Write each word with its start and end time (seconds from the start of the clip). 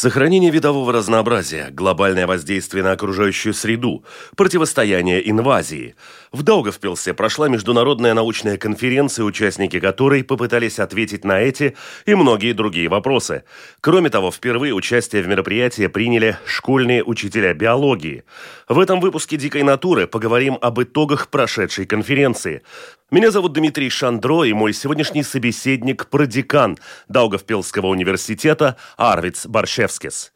Сохранение 0.00 0.50
видового 0.50 0.94
разнообразия, 0.94 1.68
глобальное 1.70 2.26
воздействие 2.26 2.82
на 2.82 2.92
окружающую 2.92 3.52
среду, 3.52 4.02
противостояние 4.34 5.28
инвазии. 5.28 5.94
В 6.32 6.42
Даугавпилсе 6.42 7.12
прошла 7.12 7.48
международная 7.48 8.14
научная 8.14 8.56
конференция, 8.56 9.26
участники 9.26 9.78
которой 9.78 10.24
попытались 10.24 10.78
ответить 10.78 11.22
на 11.26 11.40
эти 11.40 11.76
и 12.06 12.14
многие 12.14 12.54
другие 12.54 12.88
вопросы. 12.88 13.44
Кроме 13.82 14.08
того, 14.08 14.30
впервые 14.30 14.72
участие 14.72 15.22
в 15.22 15.28
мероприятии 15.28 15.86
приняли 15.86 16.38
школьные 16.46 17.04
учителя 17.04 17.52
биологии. 17.52 18.24
В 18.70 18.78
этом 18.78 19.00
выпуске 19.00 19.36
«Дикой 19.36 19.64
натуры» 19.64 20.06
поговорим 20.06 20.56
об 20.62 20.80
итогах 20.80 21.28
прошедшей 21.28 21.84
конференции. 21.84 22.62
Меня 23.10 23.32
зовут 23.32 23.54
Дмитрий 23.54 23.90
Шандро, 23.90 24.44
и 24.44 24.52
мой 24.52 24.72
сегодняшний 24.72 25.24
собеседник– 25.24 26.08
продекан 26.10 26.78
Даугавпилского 27.08 27.88
университета 27.88 28.76
Арвиц 28.96 29.46
Баршевскис. 29.46 30.32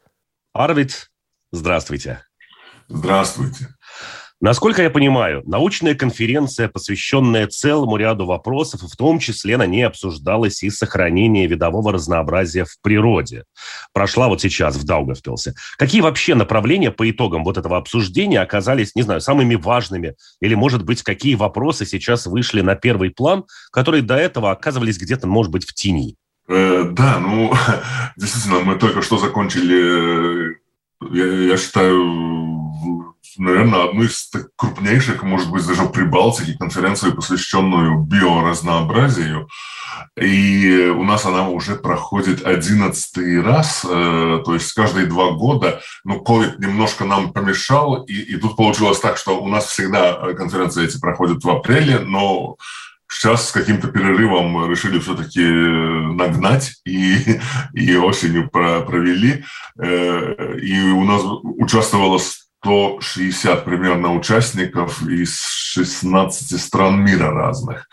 Арвиц, 0.53 1.09
здравствуйте. 1.53 2.25
Здравствуйте. 2.89 3.74
Насколько 4.41 4.83
я 4.83 4.89
понимаю, 4.89 5.43
научная 5.45 5.95
конференция, 5.95 6.67
посвященная 6.67 7.47
целому 7.47 7.95
ряду 7.95 8.25
вопросов, 8.25 8.81
в 8.81 8.97
том 8.97 9.19
числе 9.19 9.55
на 9.55 9.65
ней 9.65 9.83
обсуждалось 9.83 10.61
и 10.61 10.69
сохранение 10.69 11.47
видового 11.47 11.93
разнообразия 11.93 12.65
в 12.65 12.75
природе. 12.81 13.45
Прошла 13.93 14.27
вот 14.27 14.41
сейчас 14.41 14.75
в 14.75 14.83
Даугавпилсе. 14.83 15.53
Какие 15.77 16.01
вообще 16.01 16.35
направления 16.35 16.91
по 16.91 17.09
итогам 17.09 17.45
вот 17.45 17.57
этого 17.57 17.77
обсуждения 17.77 18.41
оказались, 18.41 18.93
не 18.93 19.03
знаю, 19.03 19.21
самыми 19.21 19.55
важными? 19.55 20.15
Или, 20.41 20.55
может 20.55 20.83
быть, 20.83 21.01
какие 21.01 21.35
вопросы 21.35 21.85
сейчас 21.85 22.25
вышли 22.25 22.59
на 22.59 22.75
первый 22.75 23.11
план, 23.11 23.45
которые 23.71 24.03
до 24.03 24.15
этого 24.15 24.51
оказывались 24.51 24.97
где-то, 24.97 25.27
может 25.27 25.51
быть, 25.51 25.65
в 25.65 25.73
тени? 25.73 26.17
Э, 26.49 26.83
да, 26.91 27.19
ну, 27.19 27.53
действительно, 28.17 28.59
мы 28.59 28.75
только 28.75 29.01
что 29.01 29.17
закончили, 29.17 30.51
э, 30.51 30.55
я, 31.11 31.25
я 31.51 31.57
считаю, 31.57 32.44
наверное, 33.37 33.89
одну 33.89 34.03
из 34.03 34.29
крупнейших, 34.55 35.23
может 35.23 35.49
быть, 35.51 35.65
даже 35.65 35.83
в 35.83 35.91
Прибалтике, 35.91 36.57
конференцию, 36.57 37.15
посвященную 37.15 37.99
биоразнообразию. 37.99 39.47
И 40.19 40.91
у 40.95 41.03
нас 41.03 41.25
она 41.25 41.49
уже 41.49 41.75
проходит 41.75 42.45
одиннадцатый 42.45 43.41
раз, 43.41 43.85
э, 43.85 44.41
то 44.45 44.53
есть 44.53 44.71
каждые 44.73 45.05
два 45.05 45.31
года. 45.31 45.81
Ну, 46.03 46.23
COVID 46.23 46.59
немножко 46.59 47.05
нам 47.05 47.33
помешал, 47.33 48.03
и, 48.03 48.13
и 48.13 48.37
тут 48.37 48.55
получилось 48.55 48.99
так, 48.99 49.17
что 49.17 49.41
у 49.41 49.47
нас 49.47 49.65
всегда 49.65 50.33
конференции 50.33 50.85
эти 50.85 50.99
проходят 50.99 51.43
в 51.43 51.49
апреле, 51.49 51.99
но 51.99 52.57
Сейчас 53.07 53.49
с 53.49 53.51
каким-то 53.51 53.87
перерывом 53.89 54.69
решили 54.69 54.99
все-таки 54.99 55.41
нагнать 55.41 56.73
и, 56.85 57.39
и 57.73 57.95
осенью 57.95 58.49
провели. 58.49 59.43
Э, 59.79 60.57
и 60.59 60.81
у 60.91 61.03
нас 61.05 61.21
участвовало 61.43 62.19
160 62.65 63.63
примерно 63.63 64.15
участников 64.15 65.03
из 65.07 65.39
16 65.39 66.59
стран 66.59 66.99
мира 66.99 67.31
разных. 67.31 67.87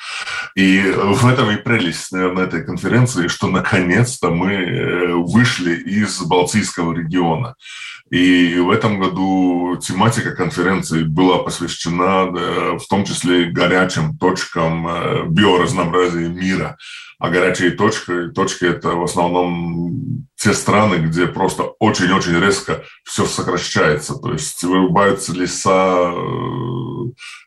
И 0.55 0.81
в 0.81 1.27
этом 1.27 1.51
и 1.51 1.57
прелесть, 1.57 2.11
наверное, 2.13 2.45
этой 2.45 2.65
конференции, 2.65 3.29
что 3.29 3.49
наконец-то 3.49 4.31
мы 4.31 4.53
э, 4.53 5.13
вышли 5.15 5.75
из 5.75 6.23
Балтийского 6.23 6.95
региона. 6.95 7.55
И 8.11 8.57
в 8.57 8.71
этом 8.71 8.99
году 8.99 9.77
тематика 9.77 10.35
конференции 10.35 11.03
была 11.03 11.39
посвящена 11.39 12.25
в 12.79 12.87
том 12.89 13.05
числе 13.05 13.51
горячим 13.51 14.17
точкам 14.17 14.89
э, 14.89 15.25
биоразнообразия 15.27 16.29
мира. 16.29 16.79
А 17.23 17.31
горячие 17.31 17.71
точки, 17.71 18.31
точки– 18.35 18.65
это 18.67 18.97
в 18.97 19.05
основном 19.05 20.27
те 20.35 20.53
страны, 20.53 20.97
где 20.97 21.29
просто 21.29 21.63
очень-очень 21.79 22.41
резко 22.41 22.83
все 23.05 23.27
сокращается. 23.27 24.17
То 24.17 24.33
есть 24.33 24.61
вырубаются 24.65 25.33
леса, 25.33 26.13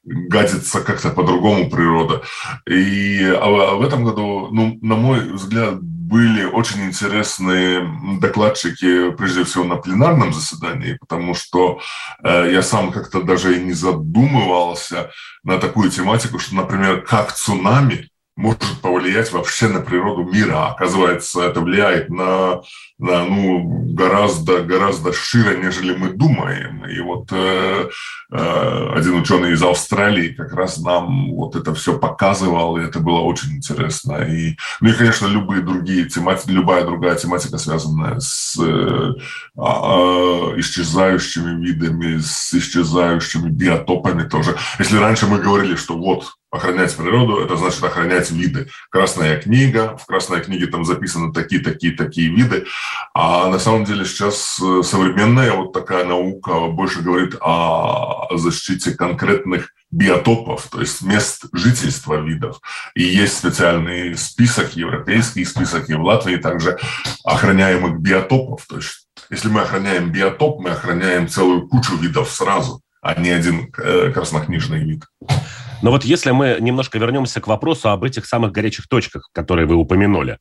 гадится 0.05 0.79
как-то 0.79 1.09
по-другому 1.09 1.69
природа. 1.69 2.21
И 2.65 3.21
а 3.21 3.75
в 3.75 3.81
этом 3.81 4.05
году, 4.05 4.47
ну, 4.49 4.79
на 4.81 4.95
мой 4.95 5.19
взгляд, 5.33 5.81
были 5.81 6.45
очень 6.45 6.85
интересные 6.85 7.85
докладчики, 8.21 9.11
прежде 9.11 9.43
всего, 9.43 9.65
на 9.65 9.75
пленарном 9.75 10.31
заседании, 10.31 10.97
потому 11.01 11.33
что 11.33 11.81
э, 12.23 12.49
я 12.53 12.61
сам 12.61 12.93
как-то 12.93 13.21
даже 13.23 13.57
и 13.57 13.61
не 13.65 13.73
задумывался 13.73 15.11
на 15.43 15.57
такую 15.57 15.91
тематику, 15.91 16.39
что, 16.39 16.55
например, 16.55 17.01
как 17.01 17.33
цунами 17.33 18.07
может 18.35 18.61
повлиять 18.81 19.31
вообще 19.31 19.69
на 19.69 19.79
природу 19.79 20.23
мира. 20.23 20.67
Оказывается, 20.67 21.41
это 21.43 21.61
влияет 21.61 22.09
на, 22.09 22.61
на 22.97 23.23
ну, 23.23 23.93
гораздо, 23.93 24.61
гораздо 24.61 25.13
шире, 25.13 25.57
нежели 25.57 25.95
мы 25.95 26.09
думаем. 26.09 26.85
И 26.85 26.99
вот 26.99 27.29
э, 27.31 27.89
э, 28.31 28.89
один 28.93 29.21
ученый 29.21 29.53
из 29.53 29.63
Австралии 29.63 30.33
как 30.33 30.53
раз 30.53 30.79
нам 30.79 31.31
вот 31.33 31.55
это 31.55 31.73
все 31.73 31.97
показывал, 31.97 32.77
и 32.77 32.83
это 32.83 32.99
было 32.99 33.21
очень 33.21 33.55
интересно. 33.55 34.17
И, 34.23 34.57
ну 34.81 34.89
и, 34.89 34.93
конечно, 34.93 35.27
любые 35.27 35.61
другие 35.61 36.05
тематики, 36.05 36.51
любая 36.51 36.83
другая 36.83 37.15
тематика, 37.15 37.57
связанная 37.57 38.19
с 38.19 38.59
э, 38.59 39.13
э, 39.57 39.61
исчезающими 40.59 41.65
видами, 41.65 42.17
с 42.17 42.53
исчезающими 42.53 43.49
биотопами 43.49 44.27
тоже. 44.27 44.57
Если 44.77 44.97
раньше 44.97 45.25
мы 45.25 45.39
говорили, 45.39 45.75
что 45.75 45.97
вот 45.97 46.33
охранять 46.55 46.95
природу, 46.95 47.39
это 47.39 47.57
значит 47.57 47.83
охранять 47.83 48.31
виды. 48.31 48.69
Красная 48.89 49.39
книга, 49.39 49.97
в 49.97 50.05
Красной 50.05 50.41
книге 50.41 50.67
там 50.67 50.85
записаны 50.85 51.33
такие, 51.33 51.61
такие, 51.61 51.93
такие 51.93 52.29
виды. 52.29 52.65
А 53.13 53.49
на 53.49 53.59
самом 53.59 53.85
деле 53.85 54.05
сейчас 54.05 54.59
э, 54.61 54.81
современная 54.83 55.53
вот 55.53 55.73
такая 55.73 56.05
наука 56.05 56.67
больше 56.67 57.01
говорит 57.01 57.35
о 57.41 58.27
защите 58.37 58.91
конкретных 58.91 59.69
биотопов, 59.91 60.67
то 60.69 60.81
есть 60.81 61.01
мест 61.03 61.45
жительства 61.53 62.15
видов. 62.15 62.59
И 62.95 63.03
есть 63.03 63.37
специальный 63.37 64.17
список, 64.17 64.75
европейский 64.75 65.45
список, 65.45 65.89
и 65.89 65.93
в 65.93 66.03
Латвии 66.03 66.35
также 66.35 66.77
охраняемых 67.23 67.99
биотопов. 67.99 68.65
То 68.67 68.77
есть 68.77 69.07
если 69.29 69.47
мы 69.47 69.61
охраняем 69.61 70.11
биотоп, 70.11 70.59
мы 70.59 70.71
охраняем 70.71 71.27
целую 71.27 71.67
кучу 71.67 71.95
видов 71.95 72.29
сразу, 72.29 72.81
а 73.01 73.19
не 73.19 73.29
один 73.29 73.71
э, 73.77 74.11
краснокнижный 74.11 74.83
вид. 74.83 75.03
Но 75.85 75.91
вот 75.91 76.03
если 76.03 76.31
мы 76.31 76.57
немножко 76.59 76.97
вернемся 76.97 77.39
к 77.39 77.45
вопросу 77.45 77.89
об 77.89 78.03
этих 78.03 78.25
самых 78.25 78.51
горячих 78.51 78.87
точках, 78.87 79.29
которые 79.31 79.67
вы 79.67 79.75
упомянули. 79.75 80.39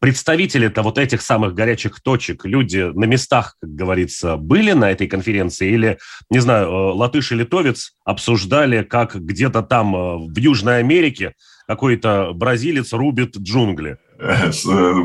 Представители-то 0.00 0.82
вот 0.82 0.98
этих 0.98 1.22
самых 1.22 1.54
горячих 1.54 2.00
точек, 2.00 2.44
люди 2.44 2.90
на 2.92 3.04
местах, 3.04 3.54
как 3.60 3.70
говорится, 3.70 4.36
были 4.36 4.72
на 4.72 4.90
этой 4.90 5.06
конференции? 5.06 5.70
Или, 5.70 5.98
не 6.28 6.40
знаю, 6.40 6.66
э, 6.66 6.70
латыш 6.70 7.30
и 7.30 7.36
литовец 7.36 7.92
обсуждали, 8.04 8.82
как 8.82 9.14
где-то 9.14 9.62
там 9.62 9.94
э, 9.94 10.16
в 10.26 10.36
Южной 10.36 10.80
Америке 10.80 11.34
какой-то 11.68 12.32
бразилец 12.34 12.92
рубит 12.92 13.36
джунгли? 13.36 13.98
Э, 14.18 14.50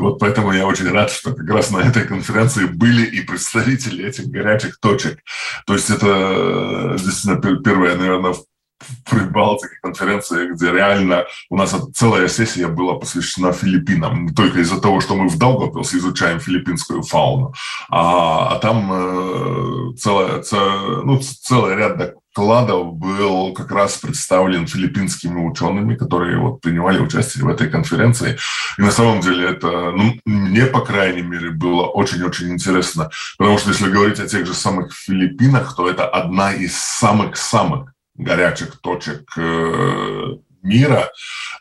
вот 0.00 0.18
поэтому 0.18 0.50
я 0.50 0.66
очень 0.66 0.90
рад, 0.90 1.12
что 1.12 1.32
как 1.32 1.48
раз 1.48 1.70
на 1.70 1.78
этой 1.78 2.02
конференции 2.02 2.66
были 2.66 3.06
и 3.06 3.20
представители 3.20 4.04
этих 4.04 4.26
горячих 4.26 4.80
точек. 4.80 5.20
То 5.64 5.74
есть 5.74 5.90
это 5.90 6.96
действительно 6.98 7.62
первое, 7.62 7.94
наверное, 7.94 8.34
в 8.80 9.10
Прибалтике 9.10 9.76
конференции, 9.82 10.52
где 10.52 10.70
реально 10.70 11.24
у 11.50 11.56
нас 11.56 11.74
целая 11.94 12.28
сессия 12.28 12.68
была 12.68 12.94
посвящена 12.94 13.52
Филиппинам. 13.52 14.34
Только 14.34 14.60
из-за 14.60 14.80
того, 14.80 15.00
что 15.00 15.14
мы 15.14 15.28
в 15.28 15.38
Даугавпилсе 15.38 15.98
изучаем 15.98 16.40
филиппинскую 16.40 17.02
фауну, 17.02 17.54
а, 17.88 18.54
а 18.54 18.58
там 18.58 18.90
э, 18.92 19.96
целая, 19.96 20.42
целая, 20.42 21.02
ну, 21.02 21.20
целый 21.20 21.76
ряд 21.76 21.96
докладов 21.96 22.94
был 22.94 23.54
как 23.54 23.70
раз 23.70 23.96
представлен 23.96 24.66
филиппинскими 24.66 25.40
учеными, 25.40 25.94
которые 25.94 26.38
вот 26.38 26.60
принимали 26.60 26.98
участие 26.98 27.44
в 27.44 27.48
этой 27.48 27.70
конференции. 27.70 28.36
И 28.78 28.82
на 28.82 28.90
самом 28.90 29.20
деле 29.20 29.50
это, 29.50 29.92
ну, 29.92 30.14
мне, 30.26 30.66
по 30.66 30.80
крайней 30.80 31.22
мере, 31.22 31.50
было 31.50 31.86
очень-очень 31.86 32.52
интересно. 32.52 33.10
Потому 33.38 33.58
что 33.58 33.70
если 33.70 33.90
говорить 33.90 34.20
о 34.20 34.26
тех 34.26 34.46
же 34.46 34.52
самых 34.52 34.92
Филиппинах, 34.92 35.74
то 35.74 35.88
это 35.88 36.06
одна 36.06 36.52
из 36.52 36.76
самых-самых 36.76 37.95
горячих 38.18 38.80
точек 38.80 39.30
э, 39.36 40.36
мира 40.62 41.10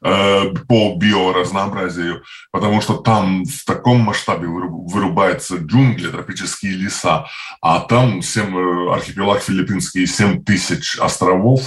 э, 0.04 0.54
по 0.68 0.96
биоразнообразию, 0.96 2.24
потому 2.52 2.82
что 2.82 2.96
там 2.96 3.46
в 3.46 3.64
таком 3.66 4.00
масштабе 4.00 4.48
вырубаются 4.48 5.58
джунгли, 5.58 6.10
тропические 6.10 6.74
леса, 6.74 7.28
а 7.62 7.80
там 7.82 8.22
7, 8.22 8.58
э, 8.58 8.94
архипелаг 8.94 9.42
филиппинский, 9.42 10.06
7 10.06 10.44
тысяч 10.44 10.98
островов, 10.98 11.62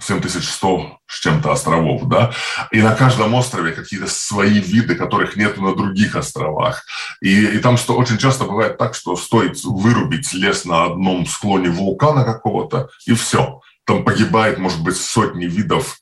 7100 0.00 0.98
с 1.08 1.20
чем-то 1.20 1.50
островов, 1.50 2.04
да, 2.04 2.32
и 2.70 2.80
на 2.80 2.94
каждом 2.94 3.34
острове 3.34 3.72
какие-то 3.72 4.06
свои 4.06 4.60
виды, 4.60 4.94
которых 4.94 5.36
нет 5.36 5.58
на 5.58 5.74
других 5.74 6.14
островах. 6.14 6.84
И, 7.20 7.46
и 7.46 7.58
там 7.58 7.76
что, 7.76 7.96
очень 7.96 8.18
часто 8.18 8.44
бывает 8.44 8.78
так, 8.78 8.94
что 8.94 9.16
стоит 9.16 9.62
вырубить 9.64 10.32
лес 10.34 10.64
на 10.64 10.84
одном 10.84 11.26
склоне 11.26 11.70
вулкана 11.70 12.24
какого-то, 12.24 12.90
и 13.06 13.14
все. 13.14 13.60
Там 13.88 14.04
погибает, 14.04 14.58
может 14.58 14.82
быть, 14.82 14.98
сотни 14.98 15.46
видов 15.46 15.98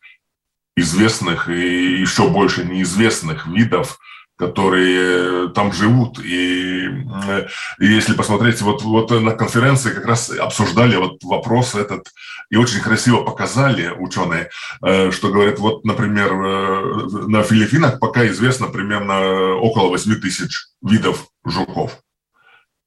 известных 0.76 1.48
и 1.48 2.00
еще 2.00 2.28
больше 2.28 2.64
неизвестных 2.64 3.46
видов, 3.46 4.00
которые 4.36 5.50
там 5.50 5.72
живут. 5.72 6.18
И, 6.18 6.84
и 6.84 7.86
если 7.86 8.14
посмотреть, 8.14 8.60
вот, 8.60 8.82
вот 8.82 9.12
на 9.12 9.30
конференции 9.34 9.92
как 9.92 10.04
раз 10.04 10.30
обсуждали 10.30 10.96
вот 10.96 11.22
вопрос 11.22 11.76
этот, 11.76 12.08
и 12.50 12.56
очень 12.56 12.80
красиво 12.80 13.22
показали 13.22 13.88
ученые, 13.90 14.50
э, 14.84 15.12
что 15.12 15.28
говорят, 15.30 15.60
вот, 15.60 15.84
например, 15.84 16.32
э, 16.32 17.28
на 17.28 17.44
Филиппинах 17.44 18.00
пока 18.00 18.26
известно 18.26 18.66
примерно 18.66 19.54
около 19.54 19.90
8 19.90 20.16
тысяч 20.16 20.66
видов 20.82 21.28
жуков. 21.44 21.96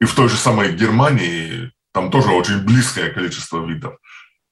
И 0.02 0.06
в 0.06 0.14
той 0.14 0.28
же 0.28 0.36
самой 0.36 0.74
Германии 0.74 1.72
там 1.94 2.12
тоже 2.12 2.32
очень 2.32 2.66
близкое 2.66 3.12
количество 3.12 3.66
видов. 3.66 3.96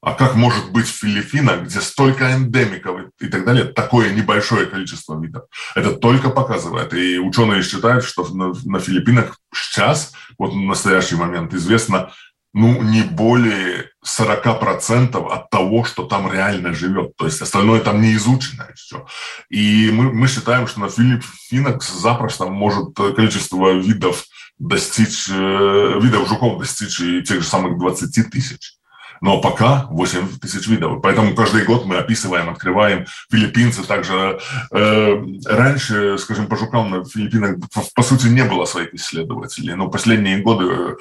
А 0.08 0.14
как 0.14 0.36
может 0.36 0.72
быть 0.72 0.88
в 0.88 1.00
Филиппинах, 1.00 1.64
где 1.64 1.82
столько 1.82 2.32
эндемиков 2.32 3.02
и 3.20 3.28
так 3.28 3.44
далее, 3.44 3.66
такое 3.66 4.14
небольшое 4.14 4.66
количество 4.66 5.22
видов? 5.22 5.44
Это 5.76 5.92
только 5.92 6.30
показывает. 6.30 6.94
И 6.94 7.20
ученые 7.20 7.62
считают, 7.62 8.06
что 8.06 8.26
на, 8.34 8.54
на 8.64 8.80
Филиппинах 8.80 9.38
сейчас, 9.54 10.14
вот 10.38 10.54
в 10.54 10.56
настоящий 10.62 11.18
момент, 11.18 11.54
известно 11.54 12.14
ну, 12.54 12.82
не 12.84 13.02
более 13.02 13.90
40% 14.06 15.28
от 15.30 15.50
того, 15.50 15.84
что 15.84 16.06
там 16.06 16.32
реально 16.32 16.74
живет. 16.74 17.18
То 17.18 17.26
есть 17.26 17.42
остальное 17.42 17.82
там 17.82 18.02
не 18.02 18.14
изучено 18.14 18.66
еще. 18.74 19.06
И 19.50 19.92
мы, 19.92 20.14
мы 20.14 20.30
считаем, 20.30 20.68
что 20.68 20.80
на 20.80 20.90
Филиппинах 20.90 21.84
запросто 21.84 22.46
может 22.46 22.96
количество 22.96 23.74
видов 23.74 24.24
достичь, 24.58 25.28
э, 25.30 26.00
видов 26.02 26.30
жуков 26.30 26.60
достичь 26.60 27.02
и 27.02 27.22
тех 27.24 27.42
же 27.42 27.48
самых 27.48 27.78
20 27.78 28.32
тысяч. 28.32 28.77
Но 29.22 29.42
пока 29.42 29.88
8 29.90 30.40
тысяч 30.40 30.68
видов. 30.68 31.02
Поэтому 31.02 31.36
каждый 31.36 31.64
год 31.64 31.86
мы 31.86 31.98
описываем, 31.98 32.50
открываем. 32.50 33.06
Филиппинцы 33.32 33.84
также... 33.84 34.40
Э, 34.72 35.24
раньше, 35.46 36.18
скажем, 36.18 36.48
по 36.48 36.58
жукам 36.58 36.90
на 36.90 37.06
Филиппинах, 37.06 37.58
по 37.96 38.04
сути, 38.04 38.28
не 38.28 38.44
было 38.44 38.66
своих 38.66 38.94
исследователей. 38.94 39.76
Но 39.76 39.90
последние 39.90 40.40
годы 40.40 40.98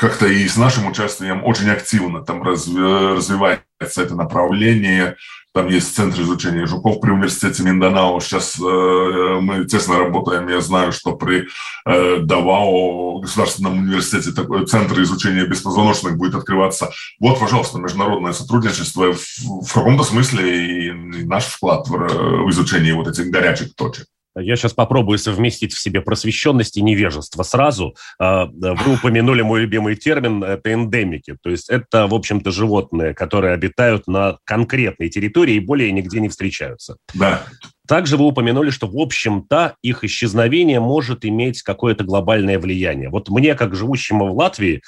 как-то 0.00 0.26
и 0.26 0.48
с 0.48 0.56
нашим 0.56 0.86
участием 0.86 1.44
очень 1.44 1.68
активно 1.68 2.22
там 2.22 2.42
развивается 2.42 3.62
это 3.96 4.14
направление. 4.14 5.16
Там 5.52 5.66
есть 5.66 5.96
центр 5.96 6.20
изучения 6.22 6.66
жуков 6.66 7.00
при 7.00 7.10
университете 7.10 7.64
Минданао. 7.64 8.20
Сейчас 8.20 8.56
э, 8.60 9.38
мы 9.40 9.64
тесно 9.64 9.98
работаем. 9.98 10.48
Я 10.48 10.60
знаю, 10.60 10.92
что 10.92 11.16
при 11.16 11.48
э, 11.86 12.18
Давао 12.20 13.18
государственном 13.18 13.78
университете 13.78 14.30
такой 14.30 14.64
центр 14.66 15.00
изучения 15.02 15.44
беспозвоночных 15.44 16.16
будет 16.16 16.36
открываться. 16.36 16.90
Вот, 17.18 17.40
пожалуйста, 17.40 17.78
международное 17.78 18.32
сотрудничество 18.32 19.12
в, 19.12 19.66
в 19.66 19.72
каком-то 19.72 20.04
смысле 20.04 20.86
и, 20.86 20.92
наш 21.24 21.46
вклад 21.46 21.88
в, 21.88 21.96
в 21.96 22.50
изучении 22.50 22.92
вот 22.92 23.08
этих 23.08 23.30
горячих 23.30 23.74
точек. 23.74 24.06
Я 24.36 24.56
сейчас 24.56 24.72
попробую 24.72 25.18
совместить 25.18 25.72
в 25.72 25.80
себе 25.80 26.00
просвещенность 26.00 26.76
и 26.76 26.82
невежество 26.82 27.42
сразу. 27.42 27.96
А, 28.18 28.46
вы 28.46 28.94
упомянули 28.94 29.42
мой 29.42 29.62
любимый 29.62 29.96
термин– 29.96 30.42
это 30.44 30.72
эндемики. 30.72 31.36
То 31.42 31.50
есть 31.50 31.68
это, 31.68 32.06
в 32.06 32.14
общем-то, 32.14 32.50
животные, 32.50 33.14
которые 33.14 33.54
обитают 33.54 34.06
на 34.06 34.38
конкретной 34.44 35.08
территории 35.08 35.54
и 35.54 35.60
более 35.60 35.90
нигде 35.92 36.20
не 36.20 36.28
встречаются. 36.28 36.96
Да. 37.14 37.42
Также 37.88 38.16
вы 38.16 38.26
упомянули, 38.26 38.70
что, 38.70 38.86
в 38.86 38.96
общем-то, 38.96 39.74
их 39.82 40.04
исчезновение 40.04 40.78
может 40.78 41.24
иметь 41.24 41.62
какое-то 41.62 42.04
глобальное 42.04 42.58
влияние. 42.60 43.08
Вот 43.10 43.28
мне, 43.30 43.56
как 43.56 43.74
живущему 43.74 44.28
в 44.28 44.36
Латвии, 44.36 44.80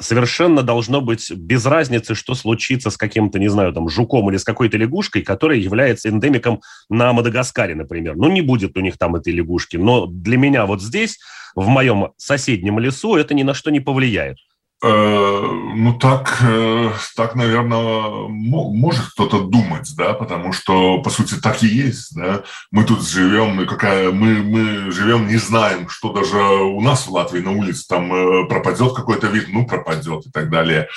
совершенно 0.00 0.62
должно 0.62 1.00
быть 1.00 1.30
без 1.30 1.64
разницы, 1.66 2.14
что 2.14 2.34
случится 2.34 2.90
с 2.90 2.96
каким-то, 2.96 3.38
не 3.38 3.48
знаю, 3.48 3.72
там, 3.72 3.88
жуком 3.88 4.30
или 4.30 4.36
с 4.36 4.44
какой-то 4.44 4.76
лягушкой, 4.76 5.22
которая 5.22 5.58
является 5.58 6.08
эндемиком 6.08 6.60
на 6.88 7.12
Мадагаскаре, 7.12 7.74
например. 7.74 8.16
Ну, 8.16 8.30
не 8.30 8.40
будет 8.40 8.76
у 8.76 8.80
них 8.80 8.98
там 8.98 9.16
этой 9.16 9.32
лягушки. 9.32 9.76
Но 9.76 10.06
для 10.06 10.36
меня 10.36 10.66
вот 10.66 10.82
здесь, 10.82 11.18
в 11.54 11.68
моем 11.68 12.12
соседнем 12.16 12.78
лесу, 12.78 13.16
это 13.16 13.34
ни 13.34 13.42
на 13.42 13.54
что 13.54 13.70
не 13.70 13.80
повлияет. 13.80 14.38
Э, 14.86 15.40
ну, 15.76 15.94
так, 15.98 16.40
э, 16.42 16.90
так, 17.16 17.34
наверное, 17.36 18.28
может 18.28 19.06
кто-то 19.06 19.40
думать, 19.40 19.90
да, 19.96 20.12
потому 20.12 20.52
что, 20.52 21.00
по 21.00 21.08
сути, 21.08 21.36
так 21.36 21.62
и 21.62 21.66
есть, 21.66 22.14
да. 22.14 22.42
Мы 22.70 22.84
тут 22.84 23.08
живем, 23.08 23.62
и 23.62 23.66
какая, 23.66 24.12
мы, 24.12 24.42
мы 24.42 24.90
живем, 24.90 25.26
не 25.26 25.38
знаем, 25.38 25.88
что 25.88 26.12
даже 26.12 26.36
у 26.36 26.82
нас 26.82 27.06
в 27.06 27.12
Латвии 27.12 27.40
на 27.40 27.52
улице 27.52 27.86
там 27.88 28.12
э, 28.12 28.46
пропадет 28.46 28.92
какой-то 28.92 29.28
вид, 29.28 29.46
ну, 29.48 29.66
пропадет 29.66 30.26
и 30.26 30.30
так 30.30 30.50
далее. 30.50 30.88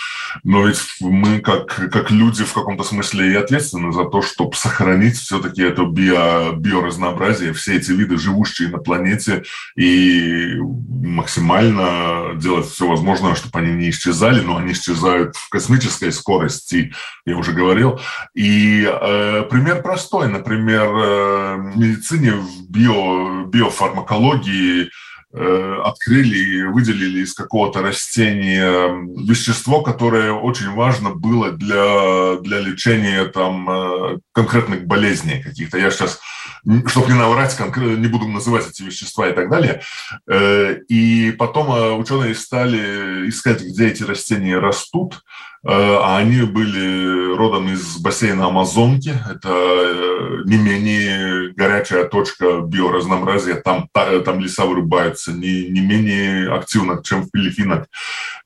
Но 0.44 0.68
ведь 0.68 0.82
мы, 1.00 1.40
как, 1.40 1.68
как 1.68 2.12
люди, 2.12 2.44
в 2.44 2.52
каком-то 2.52 2.84
смысле 2.84 3.32
и 3.32 3.36
ответственны 3.36 3.94
за 3.94 4.04
то, 4.04 4.22
чтобы 4.22 4.54
сохранить 4.56 5.16
все-таки 5.16 5.62
это 5.62 5.86
био, 5.86 6.52
биоразнообразие, 6.52 7.54
все 7.54 7.78
эти 7.78 7.92
виды, 7.92 8.18
живущие 8.18 8.68
на 8.68 8.80
планете, 8.80 9.44
и 9.78 10.58
максимально 10.58 12.36
делать 12.36 12.68
все 12.68 12.86
возможное, 12.86 13.36
чтобы 13.36 13.60
они 13.60 13.77
не 13.78 13.90
исчезали, 13.90 14.42
но 14.42 14.58
они 14.58 14.74
исчезают 14.74 15.36
в 15.36 15.50
космической 15.50 16.12
скорости, 16.12 16.94
я 17.26 17.38
уже 17.38 17.54
говорил. 17.54 18.00
И 18.34 18.84
э, 18.84 19.44
пример 19.50 19.82
простой. 19.82 20.28
Например, 20.28 20.86
э, 20.86 21.56
в 21.56 21.78
медицине, 21.78 22.34
в 22.34 22.70
био, 22.70 23.46
биофармакологии 23.46 24.90
открыли 25.34 26.38
и 26.38 26.64
выделили 26.64 27.20
из 27.20 27.34
какого-то 27.34 27.82
растения 27.82 28.90
вещество, 29.28 29.82
которое 29.82 30.32
очень 30.32 30.72
важно 30.72 31.12
было 31.12 31.52
для, 31.52 32.38
для 32.40 32.60
лечения 32.60 33.26
там, 33.26 33.70
э, 33.70 34.20
конкретных 34.32 34.86
болезней 34.86 35.44
каких-то. 35.44 35.78
Я 35.78 35.92
сейчас 35.92 36.20
чтобы 36.88 37.08
не 37.08 37.14
наврать, 37.14 37.58
не 37.78 38.08
буду 38.08 38.28
называть 38.28 38.70
эти 38.70 38.84
вещества 38.84 39.30
и 39.30 39.34
так 39.34 39.50
далее. 39.50 39.82
Э, 40.30 40.78
и 40.90 41.32
потом 41.32 41.72
э, 41.72 41.92
ученые 41.94 42.36
стали 42.36 43.30
искать, 43.30 43.62
где 43.62 43.88
эти 43.88 44.04
растения 44.04 44.58
растут, 44.58 45.16
э, 45.16 45.57
а 45.64 46.18
они 46.18 46.42
были 46.42 47.36
родом 47.36 47.72
из 47.72 47.98
бассейна 47.98 48.48
Амазонки. 48.48 49.14
Это 49.30 50.44
не 50.46 50.58
менее 50.58 51.54
горячая 51.54 52.06
точка 52.06 52.62
биоразнообразия. 52.62 53.56
Там, 53.56 53.90
там 53.92 54.40
леса 54.40 54.66
вырубаются 54.66 55.32
не, 55.32 55.68
не 55.70 55.82
менее 55.82 56.54
активно, 56.54 57.02
чем 57.04 57.24
в 57.24 57.30
Филиппинах. 57.36 57.86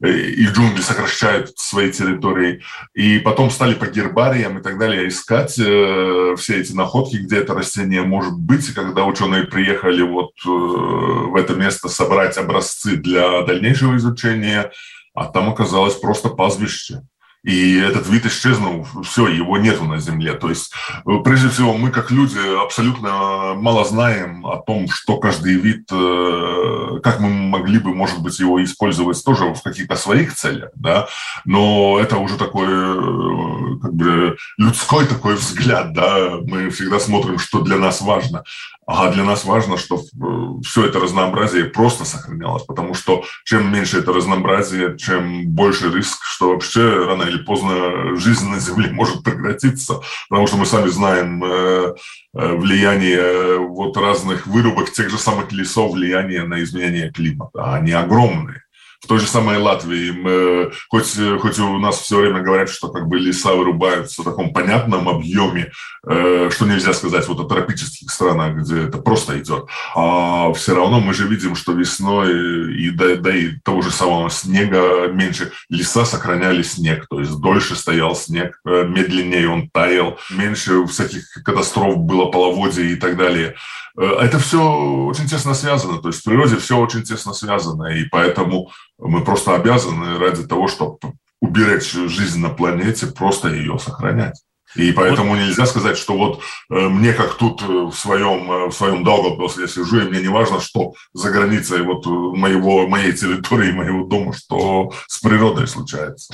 И 0.03 0.46
джунгли 0.46 0.82
сокращают 0.82 1.51
свои 1.58 1.91
территории. 1.91 2.62
И 2.94 3.20
потом 3.20 3.50
стали 3.50 3.75
по 3.75 3.86
гербариям 3.86 4.58
и 4.58 4.62
так 4.62 4.77
далее 4.77 5.08
искать 5.08 5.51
все 5.51 6.60
эти 6.60 6.74
находки, 6.74 7.18
где 7.18 7.38
это 7.38 7.53
растение 7.53 8.03
может 8.03 8.34
быть, 8.38 8.74
когда 8.74 9.06
ученые 9.06 9.44
приехали 9.46 10.01
вот 10.01 10.32
э, 10.46 10.50
в 10.50 11.36
это 11.36 11.56
место 11.56 11.88
собрать 11.88 12.38
образцы 12.38 12.98
для 12.98 13.41
дальнейшего 13.44 13.96
изучения, 13.98 14.72
а 15.13 15.25
там 15.25 15.50
оказалось 15.50 15.96
просто 15.96 16.30
пастбище. 16.30 17.01
И 17.44 17.75
этот 17.80 18.08
вид 18.08 18.27
исчезнул, 18.27 18.86
все, 19.03 19.27
его 19.27 19.58
нету 19.58 19.86
на 19.86 20.00
Земле. 20.00 20.34
То 20.34 20.50
есть, 20.50 20.72
э, 21.08 21.12
прежде 21.24 21.50
всего, 21.50 21.74
мы 21.74 21.89
как 21.89 22.12
люди 22.12 22.38
абсолютно 22.63 23.56
мало 23.56 23.84
знаем 23.84 24.46
о 24.46 24.58
том, 24.58 24.88
что 24.88 25.18
каждый 25.18 25.56
вид, 25.56 25.88
э, 25.91 27.00
как 27.01 27.20
мы 27.20 27.30
могли 27.30 27.80
бы, 27.80 27.96
может 27.96 28.22
быть, 28.22 28.39
его 28.39 28.63
использовать 28.63 29.24
тоже 29.25 29.46
в 29.56 29.62
каких-то 29.63 29.96
своих 29.96 30.36
целях, 30.36 30.70
да, 30.75 31.08
но 31.44 31.98
это 32.00 32.18
уже 32.18 32.38
такой, 32.38 32.68
э, 32.68 33.80
как 33.82 33.94
бы, 33.94 34.38
людской 34.60 35.08
такой 35.08 35.34
взгляд, 35.34 35.94
да, 35.94 36.38
мы 36.46 36.70
всегда 36.70 37.00
смотрим, 37.00 37.39
что 37.39 37.62
для 37.62 37.77
нас 37.77 38.01
важно. 38.01 38.44
А 38.93 39.10
для 39.10 39.24
нас 39.24 39.45
важно, 39.45 39.77
чтобы 39.77 40.03
э, 40.03 40.62
все 40.63 40.86
это 40.86 41.00
разнообразие 41.00 41.65
просто 41.65 42.03
сохранялось, 42.03 42.63
потому 42.63 42.93
что 42.93 43.24
чем 43.45 43.71
меньше 43.71 44.00
это 44.00 44.12
разнообразие, 44.12 44.98
чем 44.98 45.48
больше 45.48 45.89
риск, 45.91 46.21
что 46.24 46.50
вообще 46.50 47.05
рано 47.05 47.24
или 47.24 47.38
поздно 47.38 48.17
жизнь 48.17 48.50
на 48.50 48.60
Земле 48.60 48.89
может 48.91 49.24
прекратиться, 49.24 50.01
потому 50.29 50.48
что 50.48 50.57
мы 50.57 50.65
сами 50.65 50.89
знаем 50.89 51.41
э, 51.43 51.93
э, 52.33 52.55
влияние 52.55 53.60
вот 53.60 53.95
разных 53.95 54.45
вырубок 54.45 54.91
тех 54.91 55.10
же 55.10 55.17
самых 55.17 55.53
лесов, 55.53 55.93
влияние 55.93 56.43
на 56.43 56.62
изменение 56.62 57.12
климата. 57.12 57.74
Они 57.74 57.93
огромные. 57.93 58.63
В 59.01 59.08
той 59.08 59.20
же 59.20 59.25
самой 59.25 59.58
Латвии, 59.58 60.12
мы, 60.12 60.72
хоть, 60.89 61.17
хоть 61.41 61.60
у 61.60 61.79
нас 61.79 62.00
все 62.00 62.17
время 62.17 62.41
говорят, 62.41 62.70
что 62.70 62.89
как 62.89 63.08
бы 63.08 63.17
леса 63.17 63.53
вырубаются 63.53 64.22
в 64.22 64.25
таком 64.25 64.53
понятном 64.53 65.10
объеме, 65.10 65.72
э, 66.08 66.50
что 66.51 66.65
нельзя 66.65 66.93
сказать 66.93 67.27
вот 67.27 67.39
о 67.39 67.46
тропических 67.46 68.12
странах, 68.12 68.58
где 68.58 68.84
это 68.84 69.00
просто 69.00 69.39
идет, 69.39 69.65
а 69.96 70.53
все 70.53 70.75
равно 70.75 71.00
мы 71.00 71.15
же 71.15 71.27
видим, 71.27 71.55
что 71.55 71.74
весной 71.74 72.75
и 72.75 72.91
да, 72.91 73.15
да 73.15 73.36
и 73.36 73.53
того 73.63 73.81
же 73.81 73.89
самого 73.89 74.29
снега 74.29 75.08
меньше, 75.08 75.51
леса 75.70 76.05
сохраняли 76.05 76.62
снег, 76.62 77.08
то 77.10 77.20
есть 77.20 77.36
дольше 77.39 77.75
стоял 77.75 78.15
снег, 78.15 78.60
э, 78.65 78.84
медленнее 78.84 79.50
он 79.50 79.70
таял, 79.70 80.20
меньше 80.29 80.86
всяких 80.86 81.24
катастроф 81.43 81.98
было 81.98 82.25
половодья 82.25 82.84
и 82.84 82.96
так 82.96 83.17
далее. 83.17 83.55
Э, 83.98 84.03
это 84.22 84.39
все 84.39 84.62
очень 85.05 85.27
тесно 85.27 85.53
связано, 85.53 86.00
то 86.00 86.10
есть 86.10 86.22
в 86.22 86.24
природе 86.24 86.58
все 86.58 86.77
очень 86.77 87.03
тесно 87.03 87.34
связано, 87.34 87.88
и 87.88 88.05
поэтому 88.05 88.72
мы 89.01 89.24
просто 89.24 89.55
обязаны 89.55 90.17
ради 90.17 90.46
того, 90.48 90.67
чтобы 90.67 90.98
уберечь 91.41 91.91
жизнь 91.91 92.39
на 92.39 92.50
планете, 92.50 93.08
просто 93.08 93.50
ее 93.50 93.79
сохранять. 93.79 94.41
И 94.75 94.93
поэтому 94.93 95.31
вот. 95.31 95.39
нельзя 95.39 95.65
сказать, 95.65 95.98
что 95.98 96.17
вот 96.17 96.41
э, 96.70 96.88
мне 96.88 97.12
как 97.13 97.34
тут 97.34 97.62
э, 97.62 97.65
в 97.65 97.93
своем, 97.93 98.70
в 98.70 98.72
своем 98.72 99.03
Даугавпилсе 99.03 99.62
я 99.62 99.67
сижу, 99.67 100.00
и 100.00 100.10
мне 100.10 100.22
не 100.22 100.29
важно, 100.29 100.62
что 100.62 100.93
за 101.13 101.29
границей 101.29 101.81
вот 101.81 102.05
моего, 102.05 102.88
моей 102.88 103.12
территории, 103.12 103.72
моего 103.74 104.05
дома, 104.05 104.34
что 104.34 104.93
с 105.08 105.20
природой 105.20 105.67
случается. 105.67 106.34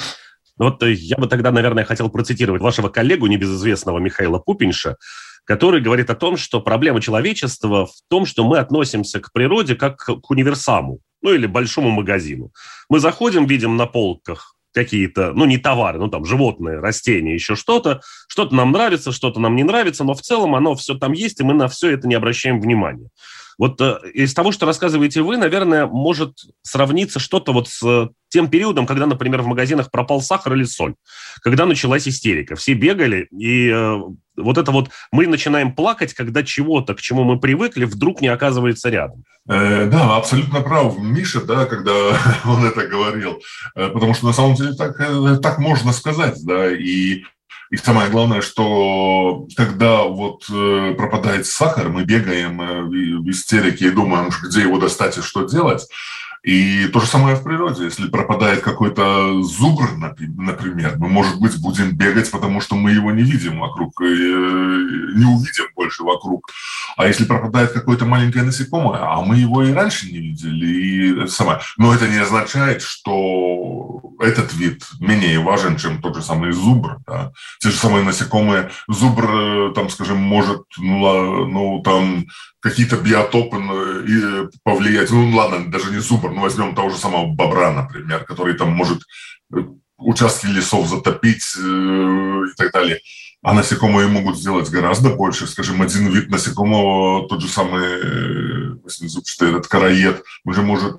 Ну 0.60 0.66
вот 0.66 0.84
я 0.84 1.18
бы 1.18 1.28
тогда, 1.28 1.52
наверное, 1.52 1.86
хотел 1.86 2.10
процитировать 2.10 2.62
вашего 2.62 2.90
коллегу, 2.90 3.28
небезызвестного 3.28 4.00
Михаила 4.00 4.40
Пупинша, 4.40 4.98
который 5.44 5.82
говорит 5.82 6.10
о 6.10 6.16
том, 6.16 6.38
что 6.38 6.62
проблема 6.62 7.02
человечества 7.02 7.86
в 7.86 7.94
том, 8.08 8.26
что 8.26 8.44
мы 8.44 8.60
относимся 8.60 9.20
к 9.20 9.32
природе 9.32 9.76
как 9.76 9.98
к 9.98 10.30
универсаму, 10.30 11.00
ну 11.28 11.34
или 11.34 11.46
большому 11.46 11.90
магазину. 11.90 12.54
Мы 12.90 13.02
заходим, 13.02 13.48
видим 13.48 13.76
на 13.76 13.86
полках 13.86 14.56
какие-то, 14.74 15.34
ну, 15.34 15.46
не 15.46 15.58
товары, 15.58 16.00
ну, 16.00 16.08
там, 16.08 16.24
животные, 16.24 16.80
растения, 16.80 17.34
еще 17.34 17.56
что-то. 17.56 18.02
Что-то 18.30 18.56
нам 18.56 18.72
нравится, 18.72 19.12
что-то 19.12 19.40
нам 19.42 19.56
не 19.56 19.64
нравится, 19.64 20.06
но 20.06 20.14
в 20.14 20.22
целом 20.22 20.56
оно 20.56 20.76
все 20.76 20.94
там 20.94 21.12
есть, 21.12 21.42
и 21.42 21.44
мы 21.44 21.54
на 21.54 21.68
все 21.68 21.90
это 21.90 22.08
не 22.08 22.16
обращаем 22.16 22.62
внимания. 22.62 23.10
Вот 23.58 23.82
э, 23.82 24.00
из 24.14 24.34
того, 24.34 24.52
что 24.52 24.66
рассказываете 24.66 25.22
вы, 25.22 25.38
наверное, 25.38 25.86
может 25.86 26.38
сравниться 26.62 27.20
что-то 27.20 27.54
вот 27.54 27.68
с 27.68 28.10
тем 28.30 28.50
периодом, 28.50 28.86
когда, 28.86 29.06
например, 29.06 29.42
в 29.42 29.48
магазинах 29.48 29.90
пропал 29.90 30.22
сахар 30.22 30.54
или 30.54 30.64
соль, 30.64 30.96
когда 31.42 31.66
началась 31.66 32.08
истерика. 32.08 32.56
Все 32.56 32.74
бегали, 32.74 33.28
и 33.32 33.70
э, 33.70 33.98
вот 34.36 34.58
это 34.58 34.72
вот 34.72 34.90
мы 35.12 35.28
начинаем 35.28 35.74
плакать, 35.74 36.14
когда 36.14 36.44
чего-то, 36.44 36.94
к 36.94 37.02
чему 37.02 37.24
мы 37.24 37.40
привыкли, 37.40 37.86
вдруг 37.86 38.22
не 38.22 38.28
оказывается 38.28 38.90
рядом. 38.90 39.24
Э, 39.50 39.88
да, 39.90 40.18
абсолютно 40.18 40.62
прав 40.62 40.98
Миша, 41.00 41.42
да, 41.42 41.66
когда 41.66 41.94
он 42.46 42.66
это 42.66 42.86
говорил, 42.86 43.42
э, 43.76 43.90
потому 43.90 44.14
что 44.14 44.28
на 44.28 44.34
самом 44.34 44.56
деле 44.56 44.74
так, 44.74 45.00
э, 45.00 45.38
так 45.42 45.58
можно 45.58 45.94
сказать, 45.94 46.38
да, 46.44 46.70
и 46.70 47.24
и 47.70 47.78
самое 47.78 48.10
главное, 48.10 48.42
что 48.42 49.46
когда 49.56 50.04
вот 50.04 50.46
э, 50.50 50.94
пропадает 50.98 51.46
сахар, 51.46 51.90
мы 51.90 52.06
бегаем 52.06 52.62
э, 52.62 52.82
в 52.84 53.30
истерике 53.30 53.88
и 53.88 53.92
думаем, 53.92 54.30
где 54.44 54.62
его 54.62 54.78
достать 54.78 55.18
и 55.18 55.22
что 55.22 55.44
делать. 55.44 55.88
И 56.48 56.88
то 56.94 57.02
же 57.02 57.08
самое 57.08 57.36
в 57.36 57.44
природе. 57.44 57.84
Если 57.84 58.08
пропадает 58.08 58.62
какой-то 58.62 59.42
зубр, 59.42 59.90
например, 59.98 60.96
мы, 60.98 61.10
может 61.10 61.42
быть, 61.42 61.62
будем 61.62 61.98
бегать, 61.98 62.32
потому 62.32 62.62
что 62.62 62.76
мы 62.76 62.92
его 62.92 63.12
не 63.12 63.24
видим 63.24 63.60
вокруг, 63.60 64.02
э, 64.02 64.06
не 64.06 65.26
увидим 65.26 65.66
больше 65.76 66.04
вокруг. 66.04 66.50
А 66.96 67.06
если 67.06 67.26
пропадает 67.26 67.74
какое-то 67.74 68.06
маленькое 68.06 68.46
насекомое, 68.46 69.02
а 69.02 69.22
мы 69.24 69.36
его 69.36 69.62
и 69.62 69.74
раньше 69.74 70.10
не 70.10 70.20
видели, 70.20 70.66
и 70.68 71.28
самое. 71.28 71.60
Но 71.76 71.94
это 71.94 72.08
не 72.08 72.18
означает, 72.18 72.82
что 72.82 74.02
этот 74.22 74.54
вид 74.54 74.86
менее 75.02 75.40
важен, 75.40 75.76
чем 75.76 76.02
тот 76.02 76.16
же 76.16 76.22
самый 76.22 76.54
зубр. 76.54 77.00
Да? 77.06 77.34
Те 77.60 77.72
же 77.72 77.76
самые 77.76 78.06
насекомые. 78.06 78.72
Зубр, 78.88 79.26
э, 79.30 79.74
там, 79.76 79.90
скажем, 79.90 80.18
может, 80.18 80.62
ну, 80.78 81.46
ну 81.46 81.82
там 81.84 82.26
какие-то 82.60 82.98
биотопы 82.98 83.58
э, 83.58 84.06
и 84.08 84.58
повлиять. 84.64 85.12
Ну, 85.12 85.36
ладно, 85.36 85.72
даже 85.72 85.92
не 85.92 86.00
зубр, 86.00 86.32
но 86.38 86.44
возьмем 86.44 86.76
того 86.76 86.90
же 86.90 86.98
самого 86.98 87.26
бобра, 87.34 87.72
например, 87.72 88.24
который 88.24 88.54
там 88.54 88.72
может 88.72 89.02
э, 89.54 89.58
участки 89.98 90.46
лесов 90.46 90.88
затопить 90.88 91.44
э, 91.58 91.62
и 91.62 92.56
так 92.56 92.72
далее. 92.72 93.00
А 93.42 93.54
насекомые 93.54 94.08
могут 94.08 94.38
сделать 94.38 94.70
гораздо 94.70 95.10
больше. 95.10 95.48
Скажем, 95.48 95.82
один 95.82 96.08
вид 96.08 96.30
насекомого, 96.30 97.28
тот 97.28 97.42
же 97.42 97.48
самый 97.48 98.80
восьмизубчатый, 98.82 99.50
этот 99.50 99.68
караед, 99.68 100.24
уже 100.44 100.62
может 100.64 100.98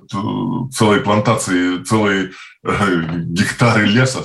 целой 0.73 1.01
плантации, 1.01 1.83
целой 1.83 2.31
гектары 2.63 3.85
леса 3.85 4.21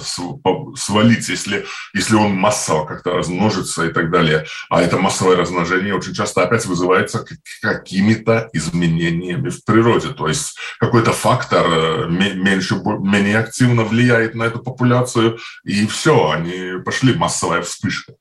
свалить, 0.77 1.29
если, 1.29 1.67
если 1.95 2.17
он 2.17 2.33
массово 2.35 2.85
как-то 2.85 3.13
размножится 3.13 3.85
и 3.85 3.93
так 3.93 4.11
далее. 4.11 4.47
А 4.69 4.83
это 4.83 4.99
массовое 4.99 5.37
размножение 5.37 5.95
очень 5.95 6.15
часто 6.15 6.43
опять 6.43 6.67
вызывается 6.67 7.25
какими-то 7.63 8.51
изменениями 8.53 9.51
в 9.51 9.65
природе. 9.65 10.09
То 10.09 10.29
есть 10.29 10.59
какой-то 10.81 11.13
фактор 11.13 11.67
э, 11.67 12.07
меньше, 12.09 12.75
менее 12.75 13.39
активно 13.39 13.85
влияет 13.85 14.35
на 14.35 14.45
эту 14.45 14.59
популяцию, 14.59 15.39
и 15.65 15.87
все, 15.87 16.31
они 16.31 16.83
пошли 16.85 17.15
массовая 17.15 17.63
вспышка. 17.63 18.15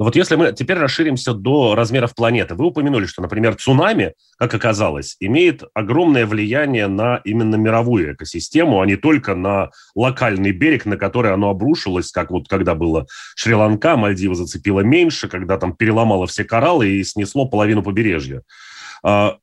Но 0.00 0.06
вот 0.06 0.16
если 0.16 0.34
мы 0.34 0.52
теперь 0.52 0.78
расширимся 0.78 1.34
до 1.34 1.74
размеров 1.74 2.14
планеты, 2.14 2.54
вы 2.54 2.68
упомянули, 2.68 3.04
что, 3.04 3.20
например, 3.20 3.56
цунами, 3.56 4.14
как 4.38 4.54
оказалось, 4.54 5.16
имеет 5.20 5.62
огромное 5.74 6.24
влияние 6.24 6.86
на 6.86 7.20
именно 7.22 7.56
мировую 7.56 8.14
экосистему, 8.14 8.80
а 8.80 8.86
не 8.86 8.96
только 8.96 9.34
на 9.34 9.72
локальный 9.94 10.52
берег, 10.52 10.86
на 10.86 10.96
который 10.96 11.34
оно 11.34 11.50
обрушилось, 11.50 12.12
как 12.12 12.30
вот 12.30 12.48
когда 12.48 12.74
было 12.74 13.08
Шри-Ланка, 13.36 13.98
Мальдивы 13.98 14.36
зацепило 14.36 14.80
меньше, 14.80 15.28
когда 15.28 15.58
там 15.58 15.76
переломало 15.76 16.26
все 16.26 16.44
кораллы 16.44 16.88
и 16.88 17.04
снесло 17.04 17.44
половину 17.44 17.82
побережья. 17.82 18.40
А, 19.02 19.36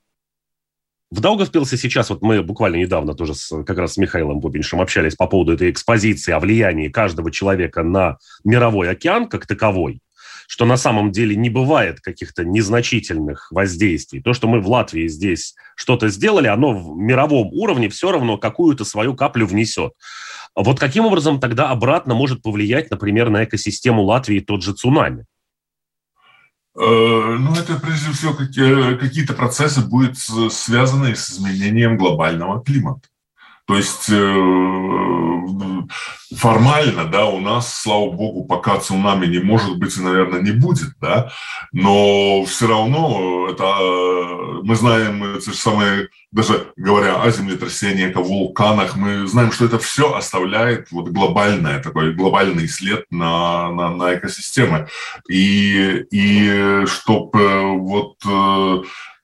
в 1.11 1.21
Даугавпилсе 1.21 1.77
сейчас, 1.77 2.09
вот 2.09 2.23
мы 2.23 2.41
буквально 2.41 2.77
недавно 2.77 3.13
тоже 3.13 3.35
с, 3.35 3.63
как 3.63 3.77
раз 3.77 3.93
с 3.93 3.97
Михаилом 3.97 4.39
Бубиншем 4.39 4.81
общались 4.81 5.13
по 5.13 5.27
поводу 5.27 5.53
этой 5.53 5.69
экспозиции 5.69 6.31
о 6.31 6.39
влиянии 6.39 6.87
каждого 6.87 7.29
человека 7.29 7.83
на 7.83 8.17
мировой 8.43 8.89
океан 8.89 9.27
как 9.27 9.45
таковой 9.45 10.01
что 10.47 10.65
на 10.65 10.77
самом 10.77 11.11
деле 11.11 11.35
не 11.35 11.49
бывает 11.49 11.99
каких-то 11.99 12.43
незначительных 12.43 13.51
воздействий. 13.51 14.21
То, 14.21 14.33
что 14.33 14.47
мы 14.47 14.61
в 14.61 14.67
Латвии 14.67 15.07
здесь 15.07 15.55
что-то 15.75 16.07
сделали, 16.09 16.47
оно 16.47 16.73
в 16.73 16.97
мировом 16.97 17.49
уровне 17.51 17.89
все 17.89 18.11
равно 18.11 18.37
какую-то 18.37 18.85
свою 18.85 19.13
каплю 19.13 19.45
внесет. 19.45 19.91
Вот 20.55 20.79
каким 20.79 21.05
образом 21.05 21.39
тогда 21.39 21.69
обратно 21.69 22.15
может 22.15 22.41
повлиять, 22.41 22.89
например, 22.89 23.29
на 23.29 23.43
экосистему 23.43 24.03
Латвии 24.03 24.39
тот 24.39 24.63
же 24.63 24.73
цунами? 24.73 25.25
Э, 26.75 27.37
ну, 27.39 27.53
это 27.53 27.79
прежде 27.79 28.11
всего 28.11 28.33
какие-то 28.33 29.33
процессы 29.33 29.81
будут 29.81 30.17
связаны 30.17 31.15
с 31.15 31.31
изменением 31.31 31.97
глобального 31.97 32.63
климата. 32.63 33.07
То 33.67 33.75
есть 33.75 34.09
э, 34.09 35.83
формально, 36.37 37.05
да, 37.05 37.25
у 37.25 37.41
нас, 37.41 37.81
слава 37.81 38.09
богу, 38.11 38.45
пока 38.45 38.79
цунами 38.79 39.25
не 39.25 39.39
может 39.39 39.77
быть 39.77 39.97
и, 39.97 40.01
наверное, 40.01 40.41
не 40.41 40.51
будет, 40.51 40.93
да, 41.01 41.31
но 41.73 42.45
все 42.45 42.67
равно 42.67 43.49
это, 43.51 43.63
э, 43.63 44.61
мы 44.63 44.73
знаем 44.75 45.41
те 45.41 45.51
же 45.51 45.57
самые, 45.57 46.07
даже 46.31 46.71
говоря 46.77 47.21
о 47.21 47.29
землетрясениях, 47.29 48.15
о 48.15 48.21
вулканах, 48.21 48.95
мы 48.95 49.27
знаем, 49.27 49.51
что 49.51 49.65
это 49.65 49.79
все 49.79 50.13
оставляет 50.13 50.89
вот 50.91 51.09
глобальное, 51.09 51.83
такой 51.83 52.13
глобальный 52.13 52.69
след 52.69 53.03
на, 53.11 53.69
на, 53.71 53.89
на 53.89 54.15
экосистемы. 54.15 54.87
И, 55.29 56.05
и 56.09 56.85
чтобы 56.85 57.77
вот 57.79 58.15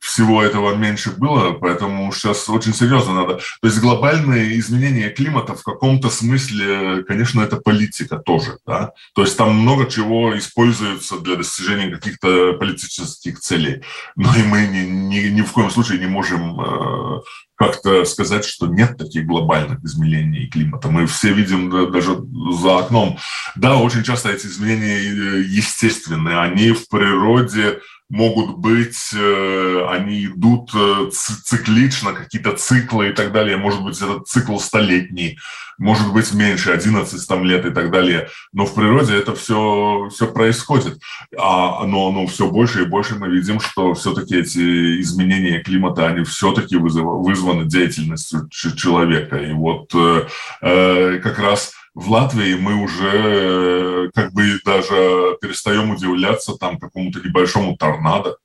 всего 0.04 0.44
этого 0.44 0.76
меньше 0.76 1.12
было, 1.12 1.54
поэтому 1.54 2.12
сейчас 2.12 2.50
очень 2.50 2.74
серьезно 2.74 3.14
надо. 3.14 3.36
То 3.36 3.68
есть 3.68 3.80
глобальные 3.80 4.60
изменения 4.60 5.10
климата 5.10 5.56
в 5.56 5.64
каком-то 5.64 6.10
смысле, 6.10 7.04
конечно, 7.04 7.42
это 7.42 7.56
политика 7.56 8.18
тоже. 8.18 8.58
Да? 8.68 8.92
То 9.16 9.22
есть 9.22 9.38
там 9.38 9.56
много 9.56 9.90
чего 9.90 10.38
используется 10.38 11.20
для 11.20 11.38
достижения 11.38 11.90
каких-то 11.90 12.54
политических 12.54 13.40
целей. 13.40 13.82
Но 14.18 14.36
и 14.36 14.44
мы 14.44 14.68
ни, 14.68 14.82
ни, 14.82 15.30
ни 15.30 15.42
в 15.42 15.54
коем 15.54 15.72
случае 15.72 16.00
не 16.00 16.08
можем 16.08 16.60
э, 16.60 17.22
как-то 17.56 18.04
сказать, 18.04 18.44
что 18.44 18.68
нет 18.68 18.98
таких 18.98 19.26
глобальных 19.26 19.82
изменений 19.86 20.48
климата. 20.48 20.90
Мы 20.90 21.06
все 21.06 21.32
видим 21.32 21.70
да, 21.70 21.86
даже 21.86 22.18
за 22.60 22.80
окном. 22.80 23.18
Да, 23.56 23.78
очень 23.78 24.04
часто 24.04 24.32
эти 24.32 24.48
изменения 24.48 24.98
э, 24.98 25.44
естественные, 25.44 26.40
они 26.40 26.72
в 26.72 26.90
природе 26.90 27.80
могут 28.14 28.58
быть, 28.58 29.12
э, 29.16 29.88
они 29.90 30.26
идут 30.26 30.70
э, 30.76 31.10
циклично, 31.12 32.14
какие-то 32.14 32.52
циклы 32.52 33.10
и 33.10 33.12
так 33.12 33.32
далее. 33.32 33.58
Может 33.58 33.84
быть, 33.84 34.00
этот 34.00 34.28
цикл 34.28 34.60
столетний, 34.60 35.40
может 35.80 36.14
быть, 36.14 36.32
меньше, 36.32 36.72
11 36.72 37.28
там, 37.28 37.44
лет 37.44 37.66
и 37.66 37.72
так 37.72 37.90
далее. 37.90 38.30
Но 38.52 38.68
в 38.68 38.76
природе 38.76 39.18
это 39.18 39.34
все, 39.34 40.10
все 40.14 40.28
происходит. 40.28 41.00
А, 41.36 41.88
но, 41.88 42.12
но 42.12 42.28
все 42.28 42.52
больше 42.52 42.84
и 42.84 42.86
больше 42.86 43.16
мы 43.16 43.30
видим, 43.30 43.60
что 43.60 43.96
все-таки 43.96 44.36
эти 44.36 45.02
изменения 45.02 45.64
климата, 45.64 46.06
они 46.06 46.24
все-таки 46.24 46.76
вызваны 46.76 47.66
деятельностью 47.66 48.48
человека. 48.52 49.38
И 49.38 49.54
вот 49.54 49.92
э, 49.96 51.20
как 51.20 51.40
раз 51.40 51.74
в 51.94 52.10
Латвии 52.10 52.56
мы 52.56 52.76
уже 52.76 54.08
э, 54.08 54.12
как 54.14 54.34
бы 54.34 54.60
даже 54.66 55.38
перестаем 55.42 55.92
удивляться 55.92 56.56
там 56.56 56.80
какому-то 56.80 57.20
небольшому 57.20 57.78
торнадо. 57.78 58.38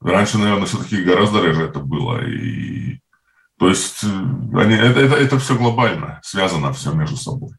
Раньше, 0.00 0.38
наверное, 0.38 0.66
все-таки 0.66 1.02
гораздо 1.02 1.42
реже 1.42 1.64
это 1.64 1.80
было. 1.80 2.22
И, 2.24 3.00
то 3.58 3.68
есть 3.68 4.04
э, 4.04 4.08
они, 4.08 4.74
это, 4.74 5.00
это, 5.00 5.14
это 5.16 5.38
все 5.38 5.56
глобально, 5.56 6.20
связано 6.22 6.72
все 6.72 6.92
между 6.92 7.16
собой. 7.16 7.52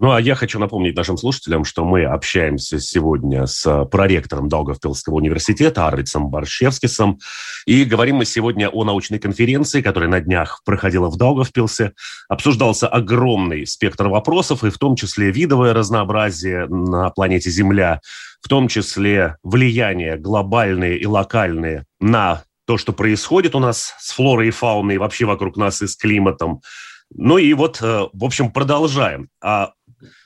Ну, 0.00 0.10
а 0.10 0.20
я 0.20 0.34
хочу 0.34 0.58
напомнить 0.58 0.96
нашим 0.96 1.16
слушателям, 1.16 1.64
что 1.64 1.84
мы 1.84 2.04
общаемся 2.04 2.80
сегодня 2.80 3.46
с 3.46 3.64
э, 3.64 3.84
проректором 3.84 4.48
Даугавпилского 4.48 5.14
университета 5.14 5.86
Арвицем 5.86 6.30
Баршевскисом, 6.30 7.20
и 7.64 7.84
говорим 7.84 8.16
мы 8.16 8.24
сегодня 8.24 8.68
о 8.68 8.82
научной 8.82 9.20
конференции, 9.20 9.82
которая 9.82 10.10
на 10.10 10.20
днях 10.20 10.62
проходила 10.64 11.08
в 11.08 11.16
Даугавпилсе. 11.16 11.92
Обсуждался 12.28 12.88
огромный 12.88 13.68
спектр 13.68 14.08
вопросов, 14.08 14.64
и 14.64 14.70
в 14.70 14.78
том 14.78 14.96
числе 14.96 15.30
видовое 15.30 15.72
разнообразие 15.72 16.66
на 16.66 17.10
планете 17.10 17.50
Земля, 17.50 18.00
в 18.40 18.48
том 18.48 18.66
числе 18.66 19.36
влияние 19.44 20.16
глобальные 20.16 20.98
и 20.98 21.06
локальные 21.06 21.84
на 22.00 22.42
то, 22.66 22.78
что 22.78 22.92
происходит 22.92 23.54
у 23.54 23.60
нас 23.60 23.94
с 24.00 24.12
флорой 24.12 24.48
и 24.48 24.50
фауной, 24.50 24.98
вообще 24.98 25.24
вокруг 25.24 25.56
нас 25.56 25.82
и 25.82 25.86
с 25.86 25.96
климатом. 25.96 26.62
Ну 27.14 27.38
и 27.38 27.52
вот, 27.54 27.80
э, 27.80 28.08
в 28.12 28.24
общем, 28.24 28.50
продолжаем. 28.50 29.28
А 29.42 29.72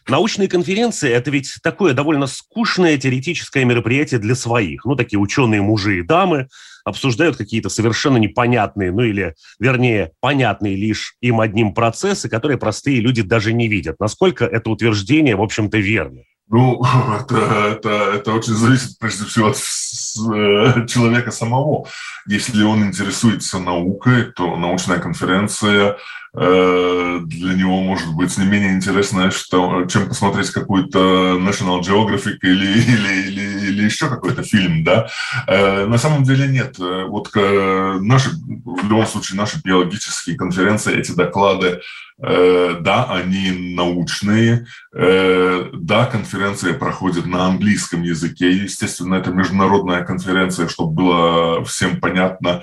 Научные 0.09 0.49
конференции– 0.49 1.11
это 1.13 1.31
ведь 1.31 1.59
такое 1.63 1.93
довольно 1.93 2.27
скучное 2.27 2.97
теоретическое 2.97 3.67
мероприятие 3.67 4.19
для 4.19 4.35
своих. 4.35 4.87
Ну, 4.87 4.97
такие 4.97 5.19
ученые 5.19 5.61
мужи 5.61 5.99
и 5.99 6.03
дамы 6.03 6.49
обсуждают 6.85 7.37
какие-то 7.37 7.69
совершенно 7.69 8.17
непонятные, 8.17 8.91
ну 8.91 9.03
или, 9.03 9.35
вернее, 9.61 10.13
понятные 10.21 10.77
лишь 10.77 11.15
им 11.21 11.41
одним 11.41 11.75
процессы, 11.75 12.31
которые 12.31 12.57
простые 12.57 13.01
люди 13.01 13.21
даже 13.21 13.53
не 13.53 13.69
видят. 13.69 13.97
Насколько 14.01 14.47
это 14.47 14.71
утверждение, 14.71 15.37
в 15.37 15.43
общем-то, 15.43 15.77
верно? 15.77 16.23
Ну, 16.49 16.83
это, 17.21 17.37
это, 17.37 17.89
это 18.15 18.33
очень 18.33 18.55
зависит, 18.55 18.99
прежде 18.99 19.27
всего, 19.27 19.49
от 19.49 19.57
э, 19.57 20.87
человека 20.87 21.31
самого. 21.31 21.87
Если 22.27 22.63
он 22.63 22.85
интересуется 22.87 23.59
наукой, 23.59 24.33
то 24.33 24.57
научная 24.57 24.99
конференция 24.99 25.99
для 26.39 27.55
него 27.55 27.83
может 27.83 28.15
быть 28.15 28.37
не 28.39 28.47
менее 28.47 28.73
интересно, 28.75 29.31
что, 29.31 29.87
чем 29.87 30.09
посмотреть 30.09 30.51
какой-то 30.51 31.39
National 31.41 31.81
Geographic 31.81 32.39
или, 32.43 32.81
или, 32.81 33.29
или, 33.29 33.67
или 33.67 33.85
еще 33.85 34.09
какой-то 34.09 34.43
фильм, 34.43 34.85
да. 34.85 35.09
Э, 35.47 35.87
на 35.87 35.99
самом 35.99 36.23
деле 36.23 36.47
нет. 36.49 36.77
Э, 36.79 37.05
вот 37.07 37.31
наши, 37.35 38.31
в 38.31 38.89
любом 38.89 39.07
случае, 39.07 39.39
наши 39.39 39.61
биологические 39.63 40.37
конференции, 40.37 40.99
эти 40.99 41.13
доклады, 41.13 41.81
да, 42.21 43.07
они 43.11 43.75
научные, 43.77 44.67
да, 44.93 46.07
конференция 46.07 46.75
проходит 46.75 47.27
на 47.27 47.47
английском 47.47 48.03
языке, 48.03 48.51
естественно, 48.51 49.15
это 49.15 49.31
международная 49.31 50.05
конференция, 50.05 50.67
чтобы 50.67 50.95
было 50.95 51.65
всем 51.65 52.01
понятно, 52.01 52.63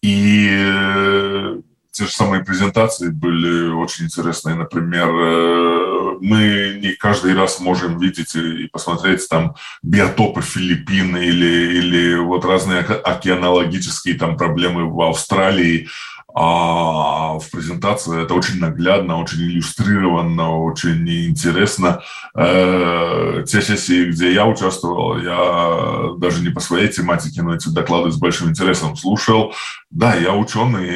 и 0.00 1.58
те 1.94 2.06
же 2.06 2.10
самые 2.10 2.44
презентации 2.44 3.08
были 3.08 3.70
очень 3.72 4.06
интересные. 4.06 4.56
Например, 4.56 5.08
э, 5.08 6.18
мы 6.20 6.78
не 6.82 6.92
каждый 6.94 7.34
раз 7.34 7.60
можем 7.60 7.98
видеть 8.00 8.34
и 8.34 8.66
посмотреть 8.66 9.28
там 9.28 9.54
биотопы 9.82 10.42
Филиппин 10.42 11.16
или, 11.16 11.78
или 11.78 12.16
вот 12.16 12.44
разные 12.44 12.80
океанологические 12.80 14.16
там 14.16 14.36
проблемы 14.36 14.90
в 14.90 15.00
Австралии, 15.02 15.88
а 16.36 17.38
в 17.38 17.48
презентации 17.52 18.24
это 18.24 18.34
очень 18.34 18.58
наглядно, 18.58 19.20
очень 19.20 19.38
иллюстрированно, 19.42 20.58
очень 20.58 21.08
интересно. 21.08 22.02
Э, 22.36 23.44
те 23.46 23.62
сессии, 23.62 24.10
где 24.10 24.34
я 24.34 24.44
участвовал, 24.44 25.16
я 25.18 26.16
даже 26.18 26.42
не 26.42 26.50
по 26.50 26.58
своей 26.58 26.88
тематике, 26.88 27.42
но 27.42 27.54
эти 27.54 27.68
доклады 27.68 28.10
с 28.10 28.16
большим 28.16 28.50
интересом 28.50 28.96
слушал. 28.96 29.54
Да, 29.90 30.16
я 30.16 30.34
ученый, 30.34 30.88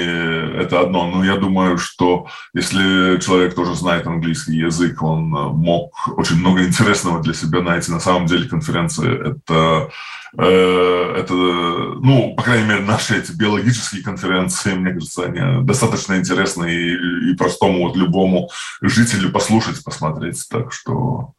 это 0.60 0.80
одно, 0.80 1.08
но 1.08 1.24
я 1.24 1.36
думаю, 1.36 1.78
что 1.78 2.26
если 2.52 3.20
человек 3.20 3.54
тоже 3.54 3.76
знает 3.76 4.08
английский 4.08 4.56
язык, 4.56 5.00
он 5.04 5.30
мог 5.30 5.92
очень 6.18 6.36
много 6.36 6.64
интересного 6.64 7.22
для 7.22 7.32
себя 7.32 7.60
найти. 7.60 7.92
На 7.92 8.00
самом 8.00 8.26
деле 8.26 8.48
конференции 8.48 9.30
это 9.30 9.88
это, 10.36 11.32
ну, 11.34 12.34
по 12.36 12.42
крайней 12.42 12.68
мере, 12.68 12.80
наши 12.82 13.18
эти 13.18 13.32
биологические 13.32 14.02
конференции, 14.02 14.74
мне 14.74 14.92
кажется, 14.92 15.24
они 15.24 15.64
достаточно 15.64 16.14
интересны 16.16 16.70
и, 16.70 17.30
и 17.30 17.34
простому 17.34 17.88
вот 17.88 17.96
любому 17.96 18.50
жителю 18.80 19.30
послушать, 19.30 19.82
посмотреть. 19.82 20.46
Так 20.50 20.72
что, 20.72 21.32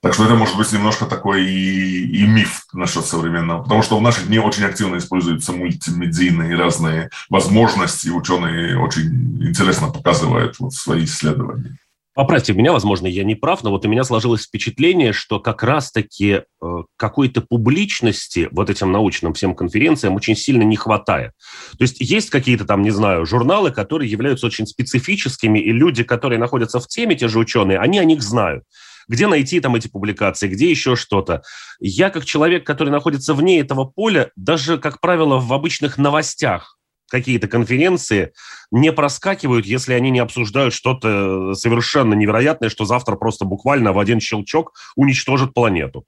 так 0.00 0.14
что 0.14 0.24
это 0.24 0.34
может 0.34 0.56
быть 0.56 0.72
немножко 0.72 1.06
такой 1.06 1.44
и, 1.44 2.06
и 2.06 2.26
миф 2.26 2.66
насчет 2.72 3.04
современного. 3.04 3.62
Потому 3.62 3.82
что 3.82 3.98
в 3.98 4.02
наши 4.02 4.22
дни 4.22 4.38
очень 4.38 4.64
активно 4.64 4.96
используются 4.96 5.52
мультимедийные 5.52 6.56
разные 6.56 7.10
возможности. 7.28 8.08
Ученые 8.08 8.78
очень 8.78 9.42
интересно 9.42 9.88
показывают 9.88 10.58
вот 10.60 10.72
свои 10.72 11.04
исследования. 11.04 11.78
Поправьте 12.20 12.52
меня, 12.52 12.72
возможно, 12.72 13.06
я 13.06 13.24
не 13.24 13.34
прав, 13.34 13.62
но 13.62 13.70
вот 13.70 13.86
у 13.86 13.88
меня 13.88 14.04
сложилось 14.04 14.42
впечатление, 14.42 15.14
что 15.14 15.40
как 15.40 15.62
раз-таки 15.62 16.42
э, 16.42 16.66
какой-то 16.98 17.40
публичности 17.40 18.46
вот 18.52 18.68
этим 18.68 18.92
научным 18.92 19.32
всем 19.32 19.54
конференциям 19.54 20.16
очень 20.16 20.36
сильно 20.36 20.62
не 20.62 20.76
хватает. 20.76 21.32
То 21.78 21.82
есть 21.82 21.98
есть 21.98 22.28
какие-то 22.28 22.66
там, 22.66 22.82
не 22.82 22.90
знаю, 22.90 23.24
журналы, 23.24 23.70
которые 23.70 24.10
являются 24.10 24.44
очень 24.44 24.66
специфическими, 24.66 25.60
и 25.60 25.72
люди, 25.72 26.02
которые 26.02 26.38
находятся 26.38 26.78
в 26.78 26.88
теме, 26.88 27.16
те 27.16 27.26
же 27.26 27.38
ученые, 27.38 27.78
они 27.78 27.98
о 27.98 28.04
них 28.04 28.20
знают 28.20 28.64
где 29.08 29.26
найти 29.26 29.58
там 29.58 29.74
эти 29.74 29.88
публикации, 29.88 30.46
где 30.46 30.70
еще 30.70 30.94
что-то. 30.94 31.42
Я, 31.80 32.10
как 32.10 32.24
человек, 32.24 32.64
который 32.64 32.90
находится 32.90 33.34
вне 33.34 33.58
этого 33.58 33.84
поля, 33.84 34.30
даже, 34.36 34.78
как 34.78 35.00
правило, 35.00 35.40
в 35.40 35.52
обычных 35.52 35.98
новостях 35.98 36.76
какие-то 37.10 37.48
конференции 37.48 38.32
не 38.70 38.92
проскакивают, 38.92 39.66
если 39.66 39.92
они 39.92 40.10
не 40.10 40.20
обсуждают 40.20 40.72
что-то 40.72 41.54
совершенно 41.54 42.14
невероятное, 42.14 42.70
что 42.70 42.84
завтра 42.84 43.16
просто 43.16 43.44
буквально 43.44 43.92
в 43.92 43.98
один 43.98 44.20
щелчок 44.20 44.72
уничтожит 44.96 45.52
планету. 45.52 46.04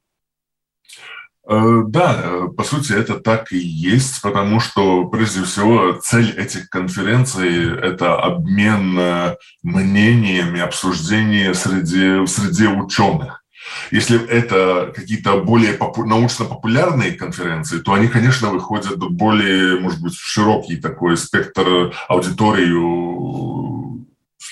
Э, 1.48 1.82
да, 1.86 2.46
по 2.56 2.62
сути, 2.62 2.92
это 2.92 3.18
так 3.18 3.52
и 3.52 3.58
есть, 3.58 4.22
потому 4.22 4.60
что, 4.60 5.06
прежде 5.06 5.42
всего, 5.42 5.92
цель 5.94 6.30
этих 6.38 6.68
конференций– 6.70 7.76
это 7.82 8.16
обмен 8.16 8.96
э, 8.96 9.36
мнениями, 9.62 10.60
обсуждение 10.60 11.52
среди, 11.54 12.24
среди 12.26 12.68
ученых. 12.68 13.41
Если 13.90 14.24
это 14.26 14.92
какие-то 14.94 15.38
более 15.38 15.74
попу- 15.74 16.04
научно-популярные 16.04 17.12
конференции, 17.12 17.78
то 17.78 17.92
они, 17.92 18.08
конечно, 18.08 18.50
выходят 18.50 18.98
более, 18.98 19.78
может 19.80 20.00
быть, 20.00 20.14
в 20.14 20.26
широкий 20.26 20.76
такой 20.76 21.16
спектр 21.16 21.92
аудиторию 22.08 23.82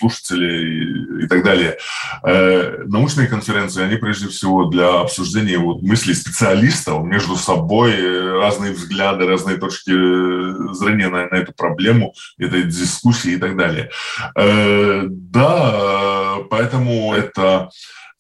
слушателей 0.01 1.25
и 1.25 1.27
так 1.27 1.45
далее. 1.45 1.77
Э, 2.25 2.85
научные 2.87 3.27
конференции, 3.29 3.83
они 3.83 3.97
прежде 3.97 4.29
всего 4.29 4.65
для 4.67 5.01
обсуждения 5.01 5.59
вот 5.59 5.83
мыслей 5.83 6.15
специалистов 6.15 7.05
между 7.05 7.37
собой, 7.37 7.93
разные 8.41 8.73
взгляды, 8.73 9.27
разные 9.27 9.57
точки 9.57 9.93
зрения 10.75 11.09
на, 11.09 11.27
на 11.27 11.35
эту 11.35 11.53
проблему, 11.53 12.15
этой 12.39 12.63
дискуссии 12.63 13.33
и 13.33 13.37
так 13.37 13.57
далее. 13.57 13.91
Э, 14.37 15.03
да, 15.07 16.37
поэтому 16.49 17.13
это 17.15 17.71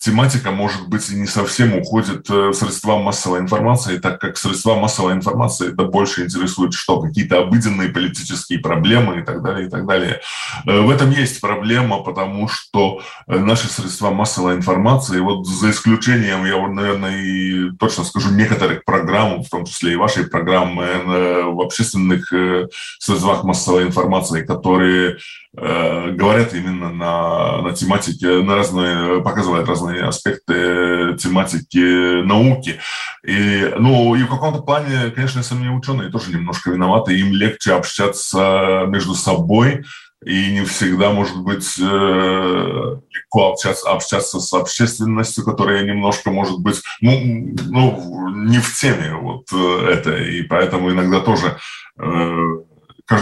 тематика, 0.00 0.50
может 0.50 0.88
быть, 0.88 1.10
и 1.10 1.14
не 1.14 1.26
совсем 1.26 1.76
уходит 1.76 2.28
э, 2.30 2.48
в 2.48 2.54
средства 2.54 2.96
массовой 2.96 3.40
информации, 3.40 3.98
так 3.98 4.18
как 4.18 4.38
средства 4.38 4.74
массовой 4.74 5.12
информации 5.12 5.72
это 5.72 5.84
больше 5.84 6.24
интересует 6.24 6.72
что? 6.72 7.02
Какие-то 7.02 7.40
обыденные 7.40 7.90
политические 7.90 8.60
проблемы 8.60 9.20
и 9.20 9.22
так 9.22 9.42
далее, 9.42 9.66
и 9.66 9.70
так 9.70 9.86
далее. 9.86 10.20
Э, 10.66 10.80
в 10.80 10.88
этом 10.88 11.10
есть 11.10 11.42
проблема, 11.42 12.02
потому 12.02 12.48
что 12.48 13.02
э, 13.26 13.38
наши 13.38 13.68
средства 13.68 14.10
массовой 14.10 14.54
информации, 14.54 15.20
вот 15.20 15.46
за 15.46 15.70
исключением, 15.70 16.46
я, 16.46 16.66
наверное, 16.66 17.18
и 17.18 17.70
точно 17.78 18.04
скажу, 18.04 18.30
некоторых 18.30 18.86
программ, 18.86 19.42
в 19.42 19.50
том 19.50 19.66
числе 19.66 19.92
и 19.92 19.96
вашей 19.96 20.26
программы 20.26 20.86
в 21.52 21.60
общественных 21.60 22.32
средствах 22.98 23.44
массовой 23.44 23.84
информации, 23.84 24.42
которые 24.42 25.18
говорят 25.52 26.54
именно 26.54 26.90
на, 26.90 27.62
на 27.62 27.72
тематике, 27.72 28.42
на 28.42 28.54
разные, 28.54 29.20
показывают 29.22 29.68
разные 29.68 29.89
разные 29.90 30.04
аспекты 30.04 31.16
тематики 31.18 32.22
науки. 32.22 32.80
И, 33.26 33.72
ну, 33.78 34.14
и 34.14 34.22
в 34.22 34.28
каком-то 34.28 34.62
плане, 34.62 35.10
конечно, 35.10 35.42
сами 35.42 35.68
ученые 35.68 36.10
тоже 36.10 36.32
немножко 36.32 36.70
виноваты, 36.70 37.18
им 37.18 37.32
легче 37.32 37.72
общаться 37.74 38.84
между 38.88 39.14
собой, 39.14 39.84
и 40.24 40.52
не 40.52 40.64
всегда, 40.64 41.10
может 41.10 41.38
быть, 41.42 41.78
э, 41.78 41.82
легко 41.82 43.52
общаться, 43.52 43.90
общаться 43.90 44.38
с 44.38 44.52
общественностью, 44.52 45.44
которая 45.44 45.82
немножко, 45.82 46.30
может 46.30 46.58
быть, 46.60 46.82
ну, 47.00 47.54
ну 47.68 48.28
не 48.28 48.58
в 48.58 48.78
теме 48.78 49.14
вот 49.14 49.46
э, 49.50 49.88
это, 49.90 50.16
и 50.18 50.42
поэтому 50.42 50.90
иногда 50.90 51.20
тоже 51.20 51.56
э, 51.98 52.46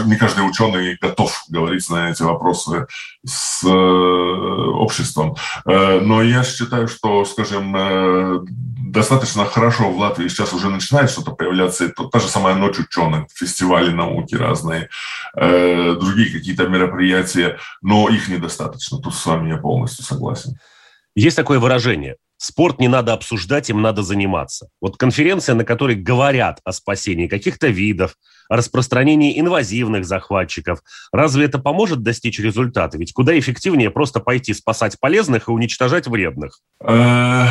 не 0.05 0.15
каждый 0.15 0.47
ученый 0.47 0.97
готов 1.01 1.43
говорить 1.49 1.89
на 1.89 2.09
эти 2.11 2.21
вопросы 2.21 2.87
с 3.25 3.63
э, 3.63 3.69
обществом. 3.69 5.35
Э, 5.65 5.99
но 5.99 6.21
я 6.21 6.43
считаю, 6.43 6.87
что, 6.87 7.25
скажем, 7.25 7.75
э, 7.75 8.39
достаточно 8.45 9.45
хорошо 9.45 9.89
в 9.91 9.99
Латвии 9.99 10.27
сейчас 10.27 10.53
уже 10.53 10.69
начинает 10.69 11.09
что-то 11.09 11.31
появляться. 11.31 11.85
Это 11.85 12.05
та 12.05 12.19
же 12.19 12.27
самая 12.27 12.55
ночь 12.55 12.79
ученых, 12.79 13.25
фестивали 13.33 13.91
науки 13.91 14.35
разные, 14.35 14.89
другие 15.35 16.31
какие-то 16.31 16.67
мероприятия, 16.67 17.59
но 17.81 18.09
их 18.09 18.29
недостаточно. 18.29 18.97
Тут 18.99 19.13
с 19.13 19.25
вами 19.25 19.49
я 19.49 19.57
полностью 19.57 20.03
согласен. 20.03 20.59
Есть 21.15 21.35
такое 21.35 21.59
выражение– 21.59 22.15
Спорт 22.41 22.79
не 22.79 22.87
надо 22.87 23.11
обсуждать, 23.11 23.69
им 23.69 23.81
надо 23.81 24.01
заниматься. 24.01 24.69
Вот 24.79 24.95
конференция, 24.95 25.55
на 25.55 25.65
которой 25.65 25.97
говорят 25.97 26.61
о 26.63 26.71
спасении 26.71 27.27
каких-то 27.27 27.67
видов, 27.67 28.15
о 28.47 28.55
распространении 28.55 29.37
инвазивных 29.37 30.05
захватчиков, 30.05 30.79
разве 31.11 31.43
это 31.45 31.59
поможет 31.59 32.01
достичь 32.01 32.39
результата? 32.39 32.97
Ведь 32.97 33.11
куда 33.11 33.37
эффективнее 33.37 33.91
просто 33.91 34.21
пойти 34.21 34.53
спасать 34.53 34.97
полезных 35.01 35.49
и 35.49 35.51
уничтожать 35.51 36.07
вредных? 36.07 36.61
Э, 36.81 37.45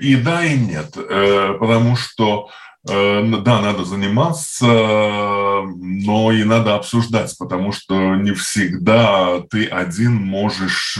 и 0.00 0.14
да, 0.14 0.44
и 0.44 0.56
нет. 0.56 0.96
Э, 0.96 1.56
потому 1.58 1.96
что 1.96 2.48
Э, 2.88 3.22
да, 3.44 3.60
надо 3.60 3.84
заниматься, 3.84 4.66
но 4.66 6.32
и 6.32 6.42
надо 6.42 6.74
обсуждать, 6.74 7.32
потому 7.38 7.70
что 7.70 8.16
не 8.16 8.32
всегда 8.32 9.40
ты 9.48 9.66
один 9.66 10.14
можешь 10.14 10.98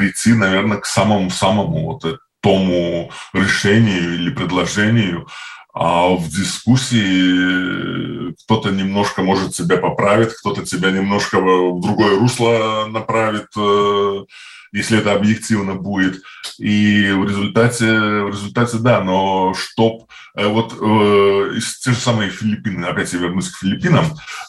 прийти, 0.00 0.32
наверное, 0.32 0.78
к 0.78 0.86
самому-самому 0.86 1.84
вот 1.84 2.20
тому 2.40 3.10
решению 3.34 4.14
или 4.14 4.30
предложению, 4.30 5.28
а 5.74 6.08
в 6.08 6.26
дискуссии 6.28 8.32
кто-то 8.44 8.70
немножко 8.70 9.22
может 9.22 9.54
себя 9.54 9.76
поправить, 9.76 10.32
кто-то 10.32 10.64
тебя 10.64 10.90
немножко 10.90 11.38
в 11.38 11.80
другое 11.80 12.18
русло 12.18 12.86
направит, 12.88 13.48
э, 13.56 14.24
если 14.72 14.98
это 14.98 15.12
объективно 15.12 15.74
будет. 15.74 16.22
И 16.58 17.12
в 17.12 17.28
результате, 17.28 17.86
в 17.86 18.30
результате 18.30 18.78
да, 18.78 19.04
но 19.04 19.54
чтоб 19.54 20.08
э, 20.34 20.46
вот 20.46 20.74
э, 20.80 21.58
те 21.84 21.92
же 21.92 21.98
самые 21.98 22.30
Филиппины, 22.30 22.86
опять 22.86 23.12
я 23.12 23.18
вернусь 23.18 23.50
к 23.50 23.58
Филиппинам, 23.58 24.06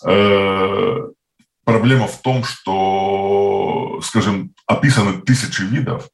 э, 0.07 0.97
проблема 1.65 2.07
в 2.07 2.21
том, 2.21 2.43
что, 2.43 3.99
скажем, 4.03 4.53
описаны 4.71 5.21
тысячи 5.21 5.61
видов, 5.61 6.07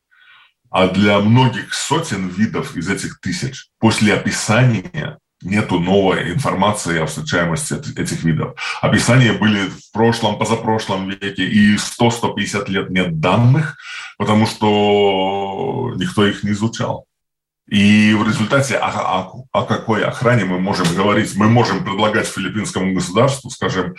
а 0.69 0.87
для 0.87 1.19
многих 1.19 1.73
сотен 1.73 2.27
видов 2.27 2.75
из 2.75 2.89
этих 2.89 3.19
тысяч 3.19 3.67
после 3.79 4.13
описания 4.13 5.17
нету 5.41 5.79
новой 5.79 6.33
информации 6.33 6.99
о 6.99 7.05
встречаемости 7.05 7.73
этих 7.99 8.23
видов. 8.23 8.55
Описания 8.81 9.33
были 9.33 9.69
в 9.69 9.91
прошлом, 9.93 10.37
позапрошлом 10.37 11.09
веке, 11.09 11.45
и 11.45 11.75
100-150 11.75 12.69
лет 12.69 12.89
нет 12.89 13.19
данных, 13.19 13.77
потому 14.17 14.47
что 14.47 15.93
никто 15.95 16.25
их 16.25 16.43
не 16.43 16.51
изучал. 16.51 17.05
И 17.69 18.13
в 18.13 18.25
результате 18.25 18.77
о, 18.77 18.87
о, 18.87 19.43
о 19.51 19.63
какой 19.65 20.03
охране 20.03 20.45
мы 20.45 20.57
можем 20.59 20.87
говорить? 20.95 21.35
Мы 21.35 21.49
можем 21.49 21.83
предлагать 21.83 22.25
филиппинскому 22.25 22.93
государству, 22.93 23.49
скажем, 23.49 23.95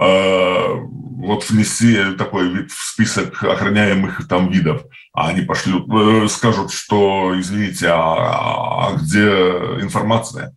вот 0.00 1.50
внести 1.50 2.12
такой 2.16 2.48
вид 2.48 2.70
в 2.70 2.80
список 2.80 3.42
охраняемых 3.42 4.28
там 4.28 4.50
видов, 4.50 4.82
а 5.12 5.28
они 5.28 5.42
пошлют, 5.42 5.88
э, 5.92 6.28
скажут, 6.28 6.72
что, 6.72 7.34
извините, 7.38 7.88
а, 7.88 8.90
а 8.90 8.92
где 8.94 9.26
информация? 9.80 10.54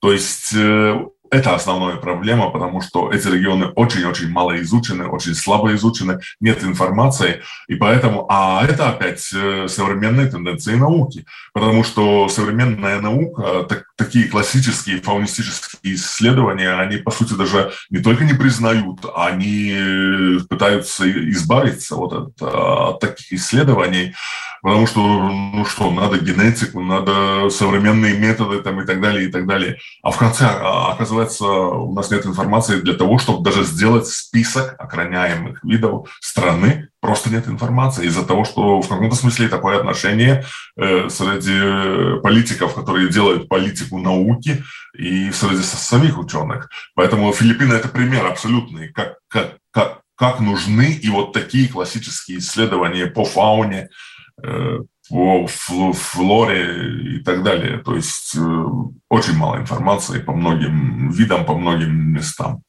То 0.00 0.12
есть 0.12 0.52
э, 0.54 1.06
это 1.30 1.54
основная 1.54 1.96
проблема, 1.96 2.50
потому 2.50 2.82
что 2.82 3.10
эти 3.10 3.26
регионы 3.28 3.68
очень-очень 3.74 4.28
мало 4.30 4.60
изучены, 4.60 5.06
очень 5.06 5.34
слабо 5.34 5.74
изучены, 5.74 6.20
нет 6.40 6.62
информации, 6.62 7.42
и 7.66 7.74
поэтому, 7.76 8.26
а 8.28 8.64
это 8.64 8.90
опять 8.90 9.26
э, 9.34 9.66
современные 9.68 10.28
тенденции 10.28 10.74
науки, 10.74 11.24
потому 11.54 11.82
что 11.82 12.28
современная 12.28 13.00
наука, 13.00 13.64
так, 13.68 13.84
такие 13.96 14.28
классические 14.28 15.00
фаунистические 15.00 15.94
исследования, 15.94 16.72
они, 16.74 16.96
по 16.96 17.10
сути, 17.10 17.34
даже 17.34 17.72
не 17.90 18.00
только 18.00 18.24
не 18.24 18.34
признают, 18.34 19.00
они 19.14 20.38
пытаются 20.48 21.08
избавиться 21.30 21.94
вот 21.96 22.12
от, 22.12 22.42
от 22.42 23.00
таких 23.00 23.32
исследований, 23.32 24.14
потому 24.62 24.86
что, 24.86 25.00
ну 25.00 25.64
что, 25.64 25.90
надо 25.90 26.18
генетику, 26.18 26.80
надо 26.80 27.50
современные 27.50 28.18
методы 28.18 28.60
там 28.62 28.80
и 28.80 28.86
так 28.86 29.00
далее, 29.00 29.28
и 29.28 29.30
так 29.30 29.46
далее. 29.46 29.78
А 30.02 30.10
в 30.10 30.16
конце, 30.16 30.46
а, 30.46 30.92
оказывается, 30.92 31.44
у 31.44 31.94
нас 31.94 32.10
нет 32.10 32.26
информации 32.26 32.80
для 32.80 32.94
того, 32.94 33.18
чтобы 33.18 33.44
даже 33.44 33.62
сделать 33.62 34.06
список 34.06 34.74
охраняемых 34.78 35.62
видов 35.62 36.08
страны, 36.20 36.88
просто 37.04 37.30
нет 37.30 37.46
информации 37.48 38.06
из-за 38.06 38.24
того, 38.24 38.44
что 38.44 38.80
в 38.80 38.88
каком-то 38.88 39.14
смысле 39.16 39.48
такое 39.48 39.78
отношение 39.78 40.44
э, 40.76 41.08
среди 41.08 42.20
политиков, 42.22 42.74
которые 42.74 43.08
делают 43.08 43.48
политику 43.48 43.98
науки, 43.98 44.64
и 44.96 45.30
среди 45.32 45.62
самих 45.62 46.18
ученых. 46.18 46.70
Поэтому 46.94 47.32
Филиппины– 47.32 47.74
это 47.74 47.88
пример 47.88 48.26
абсолютный, 48.26 48.92
как, 48.92 49.18
как, 49.28 49.56
как, 49.70 50.00
как 50.16 50.40
нужны 50.40 50.92
и 50.92 51.08
вот 51.10 51.32
такие 51.32 51.68
классические 51.68 52.38
исследования 52.38 53.06
по 53.06 53.24
фауне, 53.24 53.88
Э, 54.42 54.78
по 55.10 55.46
флоре 55.46 57.18
и 57.18 57.22
так 57.22 57.42
далее. 57.42 57.78
То 57.78 57.94
есть 57.94 58.34
э, 58.36 58.64
очень 59.10 59.34
мало 59.34 59.58
информации 59.58 60.18
по 60.18 60.32
многим 60.32 61.10
видам, 61.10 61.44
по 61.44 61.54
многим 61.54 62.14
местам. 62.14 62.62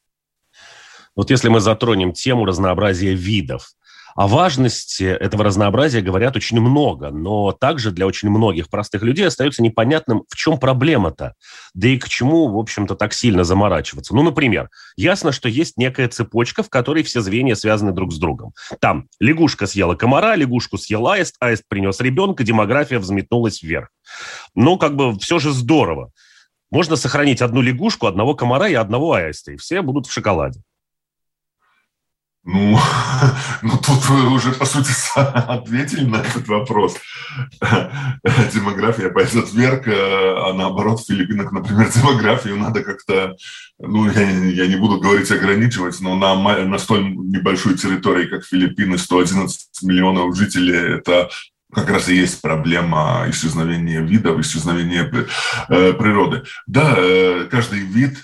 Вот 1.15 1.31
если 1.31 1.47
мы 1.47 1.61
затронем 1.61 2.11
тему 2.11 2.43
разнообразия 2.43 3.15
видов, 3.15 3.69
о 4.15 4.27
важности 4.27 5.03
этого 5.03 5.43
разнообразия 5.43 5.99
говорят 5.99 6.37
очень 6.37 6.61
много, 6.61 7.11
но 7.11 7.51
также 7.51 7.91
для 7.91 8.07
очень 8.07 8.29
многих 8.29 8.69
простых 8.69 9.03
людей 9.03 9.27
остается 9.27 9.61
непонятным, 9.61 10.23
в 10.29 10.37
чем 10.37 10.57
проблема-то, 10.57 11.33
да 11.73 11.87
и 11.89 11.97
к 11.97 12.07
чему, 12.07 12.47
в 12.47 12.57
общем-то, 12.57 12.95
так 12.95 13.13
сильно 13.13 13.43
заморачиваться. 13.43 14.15
Ну, 14.15 14.23
например, 14.23 14.69
ясно, 14.95 15.33
что 15.33 15.49
есть 15.49 15.75
некая 15.75 16.07
цепочка, 16.07 16.63
в 16.63 16.69
которой 16.69 17.03
все 17.03 17.19
звенья 17.19 17.55
связаны 17.55 17.91
друг 17.91 18.13
с 18.13 18.17
другом. 18.17 18.53
Там 18.79 19.07
лягушка 19.19 19.67
съела 19.67 19.95
комара, 19.95 20.35
лягушку 20.35 20.77
съел 20.77 21.09
аист, 21.09 21.35
аист 21.41 21.63
принес 21.67 21.99
ребенка, 21.99 22.45
демография 22.45 22.99
взметнулась 22.99 23.61
вверх. 23.61 23.89
Ну, 24.55 24.77
как 24.77 24.95
бы 24.95 25.19
все 25.19 25.39
же 25.39 25.51
здорово. 25.51 26.11
Можно 26.71 26.95
сохранить 26.95 27.41
одну 27.41 27.61
лягушку, 27.61 28.07
одного 28.07 28.33
комара 28.33 28.69
и 28.69 28.75
одного 28.75 29.13
аиста, 29.13 29.51
и 29.51 29.57
все 29.57 29.81
будут 29.81 30.07
в 30.07 30.13
шоколаде. 30.13 30.61
Ну, 32.45 32.77
ну, 33.63 33.71
тут 33.77 34.07
вы 34.07 34.29
уже, 34.29 34.51
по 34.51 34.65
сути, 34.65 34.91
ответили 35.15 36.05
на 36.05 36.17
этот 36.17 36.47
вопрос. 36.47 36.95
Демография 38.53 39.09
пойдет 39.09 39.51
вверх, 39.51 39.87
а 39.87 40.53
наоборот, 40.53 40.99
в 40.99 41.07
Филиппинах, 41.07 41.51
например, 41.51 41.91
демографию 41.91 42.57
надо 42.57 42.83
как-то, 42.83 43.35
ну, 43.79 44.09
я, 44.11 44.29
я 44.29 44.67
не 44.67 44.75
буду 44.75 44.99
говорить 44.99 45.31
ограничивать, 45.31 45.99
но 46.01 46.15
на, 46.15 46.35
на 46.35 46.77
столь 46.77 47.15
небольшой 47.15 47.75
территории, 47.77 48.27
как 48.27 48.45
Филиппины, 48.45 48.99
111 48.99 49.81
миллионов 49.81 50.37
жителей, 50.37 50.97
это 50.97 51.29
как 51.73 51.89
раз 51.89 52.09
и 52.09 52.15
есть 52.15 52.41
проблема 52.41 53.25
исчезновения 53.27 54.01
видов, 54.01 54.39
исчезновения 54.39 55.11
э, 55.69 55.93
природы. 55.93 56.43
Да, 56.67 56.93
э, 56.95 57.47
каждый 57.49 57.79
вид 57.79 58.19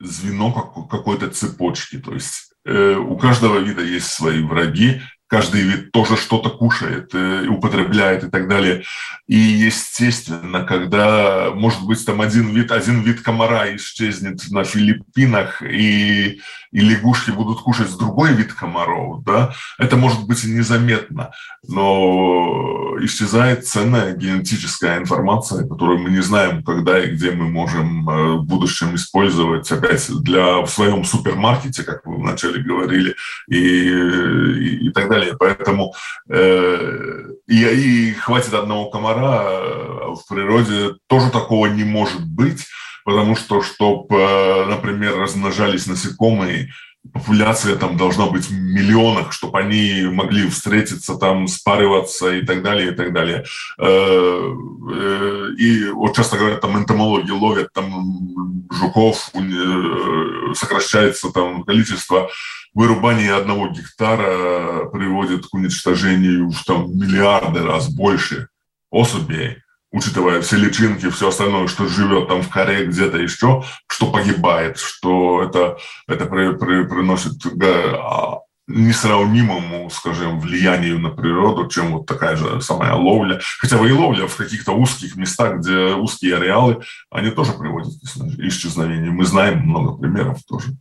звено 0.00 0.52
какой-то 0.52 1.30
цепочки, 1.30 1.98
то 1.98 2.12
есть 2.12 2.43
Э, 2.43 2.43
у 2.66 3.16
каждого 3.16 3.58
вида 3.58 3.82
есть 3.82 4.06
свои 4.06 4.42
враги, 4.42 5.02
каждый 5.34 5.62
вид 5.62 5.90
тоже 5.90 6.16
что-то 6.16 6.48
кушает, 6.48 7.10
э, 7.12 7.48
употребляет 7.48 8.22
и 8.22 8.30
так 8.30 8.46
далее. 8.48 8.84
И 9.26 9.36
естественно, 9.36 10.64
когда, 10.64 11.50
может 11.52 11.82
быть, 11.82 12.06
там 12.06 12.20
один 12.20 12.54
вид, 12.54 12.70
один 12.70 13.00
вид 13.02 13.20
комара 13.20 13.74
исчезнет 13.74 14.48
на 14.52 14.62
Филиппинах, 14.62 15.60
и, 15.60 16.40
и 16.70 16.80
лягушки 16.80 17.32
будут 17.32 17.62
кушать 17.62 17.98
другой 17.98 18.32
вид 18.34 18.52
комаров, 18.52 19.24
да, 19.24 19.52
это 19.76 19.96
может 19.96 20.24
быть 20.24 20.44
и 20.44 20.50
незаметно, 20.50 21.32
но 21.66 22.96
исчезает 23.00 23.66
ценная 23.66 24.14
генетическая 24.14 24.98
информация, 24.98 25.66
которую 25.66 25.98
мы 25.98 26.10
не 26.10 26.22
знаем, 26.22 26.62
когда 26.62 27.02
и 27.02 27.10
где 27.10 27.32
мы 27.32 27.48
можем 27.48 28.08
э, 28.08 28.32
в 28.36 28.44
будущем 28.44 28.94
использовать 28.94 29.70
опять 29.72 30.06
для, 30.22 30.58
в 30.58 30.68
своем 30.68 31.02
супермаркете, 31.04 31.82
как 31.82 32.06
вы 32.06 32.18
вначале 32.18 32.62
говорили, 32.62 33.16
и, 33.48 33.58
и, 33.58 34.86
и 34.86 34.90
так 34.90 35.08
далее 35.08 35.23
далее. 35.24 35.36
Поэтому 35.38 35.94
э, 36.28 37.24
и, 37.46 37.64
и 37.64 38.12
хватит 38.14 38.54
одного 38.54 38.90
комара 38.90 40.14
в 40.14 40.22
природе 40.28 40.94
тоже 41.08 41.30
такого 41.30 41.66
не 41.66 41.84
может 41.84 42.24
быть, 42.24 42.66
потому 43.04 43.36
что, 43.36 43.62
чтобы, 43.62 44.66
например, 44.68 45.18
размножались 45.18 45.86
насекомые, 45.86 46.70
популяция 47.12 47.76
там 47.76 47.96
должна 47.96 48.26
быть 48.26 48.48
в 48.48 48.52
миллионах, 48.52 49.32
чтобы 49.32 49.58
они 49.58 50.04
могли 50.10 50.48
встретиться, 50.48 51.16
там, 51.16 51.46
спариваться 51.46 52.34
и 52.34 52.44
так 52.44 52.62
далее, 52.62 52.92
и 52.92 52.94
так 52.94 53.12
далее. 53.12 53.44
Э, 53.78 54.54
э, 54.92 55.48
и 55.58 55.90
вот 55.90 56.16
часто 56.16 56.38
говорят, 56.38 56.60
там, 56.60 56.76
энтомологи 56.78 57.30
ловят 57.30 57.68
там 57.72 58.66
жуков, 58.72 59.30
э, 59.34 60.54
сокращается 60.54 61.30
там 61.30 61.64
количество, 61.64 62.30
вырубание 62.74 63.34
одного 63.34 63.68
гектара 63.68 64.86
приводит 64.86 65.46
к 65.46 65.54
уничтожению 65.54 66.50
там 66.66 66.96
миллиарды 66.98 67.62
раз 67.62 67.88
больше 67.88 68.48
особей 68.90 69.63
учитывая 69.94 70.40
все 70.40 70.56
личинки, 70.56 71.08
все 71.08 71.28
остальное, 71.28 71.68
что 71.68 71.86
живет 71.86 72.26
там 72.26 72.42
в 72.42 72.48
коре 72.48 72.86
где-то 72.86 73.16
еще, 73.16 73.62
что 73.86 74.10
погибает, 74.10 74.76
что 74.76 75.42
это, 75.44 75.78
это 76.08 76.26
при, 76.26 76.52
при, 76.56 76.84
приносит 76.84 77.34
а, 77.62 78.40
несравнимому, 78.66 79.88
скажем, 79.90 80.40
влиянию 80.40 80.98
на 80.98 81.10
природу, 81.10 81.68
чем 81.68 81.92
вот 81.92 82.06
такая 82.06 82.34
же 82.34 82.60
самая 82.60 82.94
ловля. 82.94 83.40
Хотя 83.60 83.78
бы 83.78 83.88
и 83.88 83.92
ловля 83.92 84.26
в 84.26 84.36
каких-то 84.36 84.72
узких 84.72 85.14
местах, 85.14 85.58
где 85.58 85.94
узкие 85.94 86.38
ареалы, 86.38 86.82
они 87.08 87.30
тоже 87.30 87.52
приводят 87.52 87.92
к 87.92 88.40
исчезновению. 88.40 89.12
Мы 89.12 89.24
знаем 89.24 89.60
много 89.60 89.96
примеров 89.96 90.42
тоже. 90.48 90.76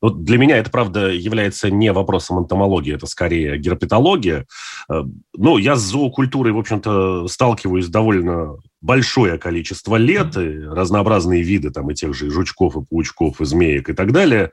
Вот 0.00 0.22
для 0.22 0.38
меня 0.38 0.56
это, 0.58 0.70
правда, 0.70 1.08
является 1.08 1.70
не 1.70 1.92
вопросом 1.92 2.38
энтомологии, 2.38 2.94
это 2.94 3.06
скорее 3.06 3.58
герпетология. 3.58 4.46
Э, 4.90 5.02
ну, 5.36 5.58
я 5.58 5.76
с 5.76 5.80
зоокультурой, 5.80 6.52
в 6.52 6.58
общем-то, 6.58 7.26
сталкиваюсь 7.28 7.88
довольно 7.88 8.56
большое 8.80 9.38
количество 9.38 9.96
лет, 9.96 10.36
и 10.36 10.60
разнообразные 10.60 11.42
виды 11.42 11.70
там 11.70 11.90
и 11.90 11.94
тех 11.94 12.14
же 12.14 12.28
и 12.28 12.30
жучков, 12.30 12.76
и 12.76 12.84
паучков, 12.84 13.40
и 13.40 13.44
змеек 13.44 13.90
и 13.90 13.92
так 13.92 14.12
далее. 14.12 14.52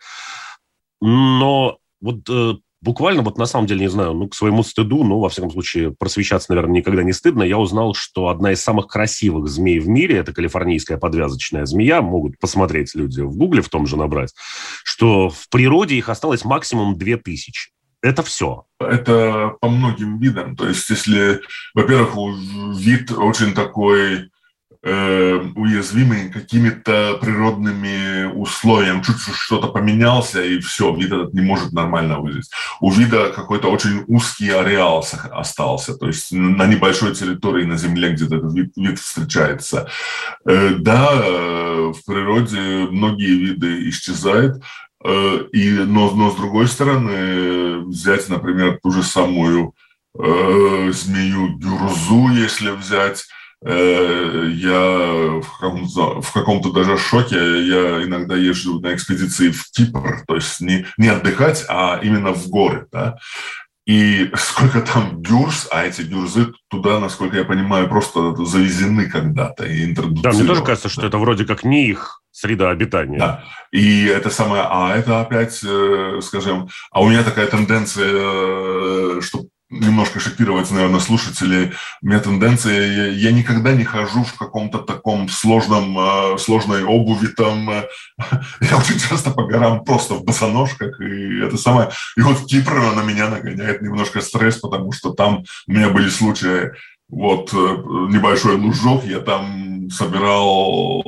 Но 1.01 1.77
вот 2.01 2.29
э, 2.29 2.53
буквально 2.85 3.23
вот 3.23 3.37
на 3.37 3.47
самом 3.47 3.65
деле, 3.65 3.81
не 3.81 3.89
знаю, 3.89 4.13
ну, 4.13 4.29
к 4.29 4.35
своему 4.35 4.63
стыду, 4.63 5.03
ну, 5.03 5.19
во 5.19 5.29
всяком 5.29 5.51
случае, 5.51 5.91
просвещаться, 5.91 6.51
наверное, 6.51 6.75
никогда 6.75 7.03
не 7.03 7.11
стыдно, 7.11 7.41
я 7.41 7.57
узнал, 7.57 7.95
что 7.95 8.27
одна 8.27 8.51
из 8.51 8.61
самых 8.61 8.87
красивых 8.87 9.47
змей 9.47 9.79
в 9.79 9.89
мире, 9.89 10.17
это 10.17 10.31
калифорнийская 10.33 10.97
подвязочная 10.97 11.65
змея, 11.65 12.01
могут 12.01 12.39
посмотреть 12.39 12.93
люди 12.93 13.21
в 13.21 13.35
гугле 13.35 13.63
в 13.63 13.69
том 13.69 13.87
же 13.87 13.97
набрать, 13.97 14.33
что 14.83 15.29
в 15.29 15.49
природе 15.49 15.95
их 15.95 16.09
осталось 16.09 16.45
максимум 16.45 16.97
2000. 16.97 17.71
Это 18.03 18.21
все. 18.21 18.65
Это 18.79 19.55
по 19.59 19.67
многим 19.67 20.19
видам. 20.19 20.55
То 20.55 20.67
есть, 20.67 20.87
если, 20.91 21.41
во-первых, 21.73 22.15
вид 22.77 23.11
очень 23.11 23.55
такой 23.55 24.29
уязвимы 24.85 26.29
какими-то 26.31 27.17
природными 27.19 28.25
условиями. 28.25 29.01
Чуть-чуть 29.01 29.35
что-то 29.35 29.67
поменялся, 29.67 30.43
и 30.43 30.59
все, 30.59 30.95
вид 30.95 31.11
этот 31.11 31.33
не 31.33 31.41
может 31.41 31.73
нормально 31.73 32.19
выжить. 32.19 32.51
У 32.79 32.91
вида 32.91 33.31
какой-то 33.31 33.69
очень 33.69 34.03
узкий 34.07 34.51
ареал 34.51 35.03
остался, 35.31 35.95
то 35.95 36.05
есть 36.05 36.31
на 36.31 36.67
небольшой 36.67 37.15
территории 37.15 37.65
на 37.65 37.77
Земле, 37.77 38.11
где 38.11 38.25
этот 38.25 38.53
вид, 38.53 38.73
вид 38.75 38.99
встречается. 38.99 39.89
Э, 40.45 40.75
да, 40.77 41.09
э, 41.13 41.91
в 41.91 42.05
природе 42.05 42.87
многие 42.91 43.37
виды 43.37 43.89
исчезают, 43.89 44.63
и, 45.03 45.69
но, 45.85 46.09
но 46.11 46.31
с 46.31 46.35
другой 46.35 46.67
стороны, 46.67 47.85
взять, 47.85 48.27
например, 48.27 48.79
ту 48.81 48.89
же 48.91 49.03
самую 49.03 49.75
э, 50.17 50.91
змею 50.91 51.57
Гюрзу, 51.57 52.29
если 52.29 52.71
взять, 52.71 53.25
Э, 53.25 53.44
я 53.63 55.41
в 55.41 56.33
каком-то, 56.33 56.71
даже 56.71 56.97
шоке. 56.97 57.35
Я 57.35 58.03
иногда 58.03 58.35
езжу 58.35 58.79
на 58.79 58.93
экспедиции 58.93 59.49
в 59.51 59.63
Кипр, 59.71 60.23
то 60.27 60.35
есть 60.35 60.61
не, 60.61 60.85
не 60.97 61.07
отдыхать, 61.07 61.65
а 61.67 61.99
именно 62.01 62.31
в 62.33 62.47
горы. 62.49 62.87
Да? 62.91 63.17
И 63.85 64.31
сколько 64.35 64.81
там 64.81 65.21
гюрз, 65.21 65.67
а 65.71 65.85
эти 65.85 66.01
гюрзы 66.01 66.53
туда, 66.69 66.99
насколько 66.99 67.37
я 67.37 67.45
понимаю, 67.45 67.87
просто 67.87 68.35
завезены 68.45 69.09
когда-то 69.09 69.65
и 69.65 69.93
Да, 69.93 70.31
мне 70.31 70.43
тоже 70.43 70.63
кажется, 70.63 70.89
что 70.89 71.05
это 71.05 71.17
вроде 71.17 71.45
как 71.45 71.63
не 71.63 71.87
их 71.87 72.21
среда 72.31 72.69
обитания. 72.69 73.17
Да, 73.17 73.43
и 73.71 74.05
это 74.05 74.29
самое, 74.29 74.63
а 74.67 74.95
это 74.95 75.21
опять, 75.21 75.61
э, 75.63 76.19
скажем, 76.21 76.67
а 76.91 77.01
у 77.01 77.09
меня 77.09 77.23
такая 77.23 77.47
тенденция, 77.47 78.09
э, 78.11 79.21
что 79.21 79.45
немножко 79.79 80.19
шокировать, 80.19 80.71
наверное, 80.71 80.99
слушателей. 80.99 81.73
У 82.01 82.07
меня 82.07 82.19
тенденция, 82.19 82.87
я, 82.87 83.07
я 83.07 83.31
никогда 83.31 83.73
не 83.73 83.83
хожу 83.83 84.23
в 84.23 84.33
каком-то 84.33 84.79
таком 84.79 85.29
сложном, 85.29 85.97
э, 85.97 86.37
сложной 86.37 86.83
обуви 86.83 87.27
там. 87.27 87.69
Э, 87.69 87.87
я 88.61 88.77
очень 88.77 88.99
часто 88.99 89.31
по 89.31 89.43
горам 89.43 89.83
просто 89.83 90.15
в 90.15 90.23
босоножках, 90.23 90.99
и 91.01 91.41
это 91.41 91.57
самое. 91.57 91.89
И 92.17 92.21
вот 92.21 92.45
Кипр 92.45 92.73
на 92.95 93.03
меня 93.03 93.29
нагоняет 93.29 93.81
немножко 93.81 94.21
стресс, 94.21 94.57
потому 94.57 94.91
что 94.91 95.11
там 95.11 95.43
у 95.67 95.71
меня 95.71 95.89
были 95.89 96.09
случаи, 96.09 96.71
вот 97.09 97.53
э, 97.53 97.57
небольшой 97.57 98.55
лужок, 98.55 99.03
я 99.05 99.19
там 99.19 99.89
собирал 99.89 101.03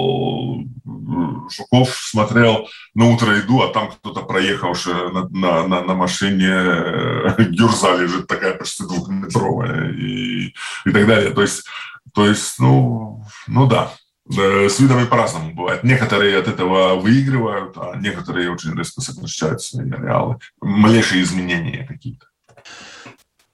жуков 1.49 1.89
смотрел, 1.95 2.67
на 2.93 3.05
утро 3.05 3.39
иду, 3.39 3.61
а 3.61 3.71
там 3.71 3.91
кто-то 3.91 4.21
проехавший 4.21 5.11
на, 5.11 5.27
на, 5.29 5.67
на, 5.67 5.81
на 5.83 5.93
машине 5.93 6.49
э, 6.49 7.43
гюрза 7.49 7.95
лежит 7.95 8.27
такая 8.27 8.53
почти 8.53 8.83
двухметровая 8.83 9.91
и, 9.91 10.53
и 10.85 10.91
так 10.91 11.07
далее. 11.07 11.31
То 11.31 11.41
есть, 11.41 11.65
то 12.13 12.25
есть 12.25 12.59
ну, 12.59 13.23
ну 13.47 13.67
да, 13.67 13.91
с 14.29 14.79
видами 14.79 15.05
по-разному 15.05 15.53
бывает. 15.53 15.83
Некоторые 15.83 16.37
от 16.37 16.47
этого 16.47 16.95
выигрывают, 16.95 17.77
а 17.77 17.95
некоторые 17.95 18.51
очень 18.51 18.75
резко 18.77 19.01
сокращают 19.01 19.61
свои 19.61 19.89
ареалы. 19.89 20.37
Малейшие 20.61 21.23
изменения 21.23 21.85
какие-то. 21.87 22.26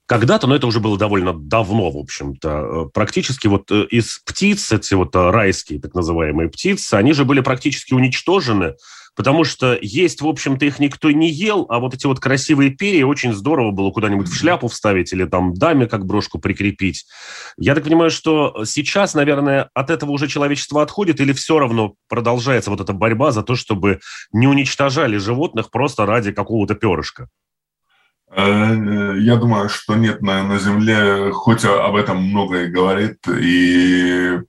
Когда-то, 0.06 0.46
но 0.46 0.54
это 0.54 0.66
уже 0.66 0.80
было 0.80 0.98
довольно 0.98 1.32
давно, 1.32 1.90
в 1.90 1.96
общем-то, 1.96 2.48
э, 2.48 2.84
практически 2.92 3.46
вот 3.46 3.70
э, 3.70 3.86
из 3.90 4.18
птиц, 4.18 4.70
эти 4.70 4.92
вот 4.92 5.16
э, 5.16 5.30
райские 5.30 5.80
так 5.80 5.94
называемые 5.94 6.50
птицы, 6.50 6.94
они 6.94 7.14
же 7.14 7.24
были 7.24 7.40
практически 7.40 7.94
уничтожены, 7.94 8.74
потому 9.16 9.44
что 9.44 9.78
есть, 9.80 10.20
в 10.20 10.28
общем-то, 10.28 10.66
их 10.66 10.78
никто 10.78 11.10
не 11.10 11.30
ел, 11.30 11.64
а 11.70 11.78
вот 11.78 11.94
эти 11.94 12.04
вот 12.04 12.20
красивые 12.20 12.68
перья 12.68 13.06
очень 13.06 13.32
здорово 13.32 13.70
было 13.70 13.90
куда-нибудь 13.90 14.28
в 14.28 14.36
шляпу 14.36 14.68
вставить 14.68 15.10
или 15.14 15.24
там 15.24 15.54
даме 15.54 15.86
как 15.86 16.04
брошку 16.04 16.38
прикрепить. 16.38 17.06
Я 17.56 17.74
так 17.74 17.84
понимаю, 17.84 18.10
что 18.10 18.66
сейчас, 18.66 19.14
наверное, 19.14 19.70
от 19.72 19.88
этого 19.88 20.10
уже 20.10 20.28
человечество 20.28 20.82
отходит 20.82 21.18
или 21.20 21.32
все 21.32 21.58
равно 21.58 21.94
продолжается 22.10 22.70
вот 22.70 22.82
эта 22.82 22.92
борьба 22.92 23.32
за 23.32 23.42
то, 23.42 23.54
чтобы 23.54 24.00
не 24.32 24.46
уничтожали 24.48 25.16
животных 25.16 25.70
просто 25.70 26.04
ради 26.04 26.30
какого-то 26.30 26.74
перышка? 26.74 27.28
Э, 28.36 29.14
я 29.18 29.36
думаю, 29.36 29.68
что 29.68 29.94
нет 29.94 30.22
на, 30.22 30.42
на 30.42 30.58
Земле, 30.58 31.30
хоть 31.32 31.64
об 31.64 31.96
этом 31.96 32.22
многое 32.22 32.68
говорит, 32.68 33.18
и 33.28 34.40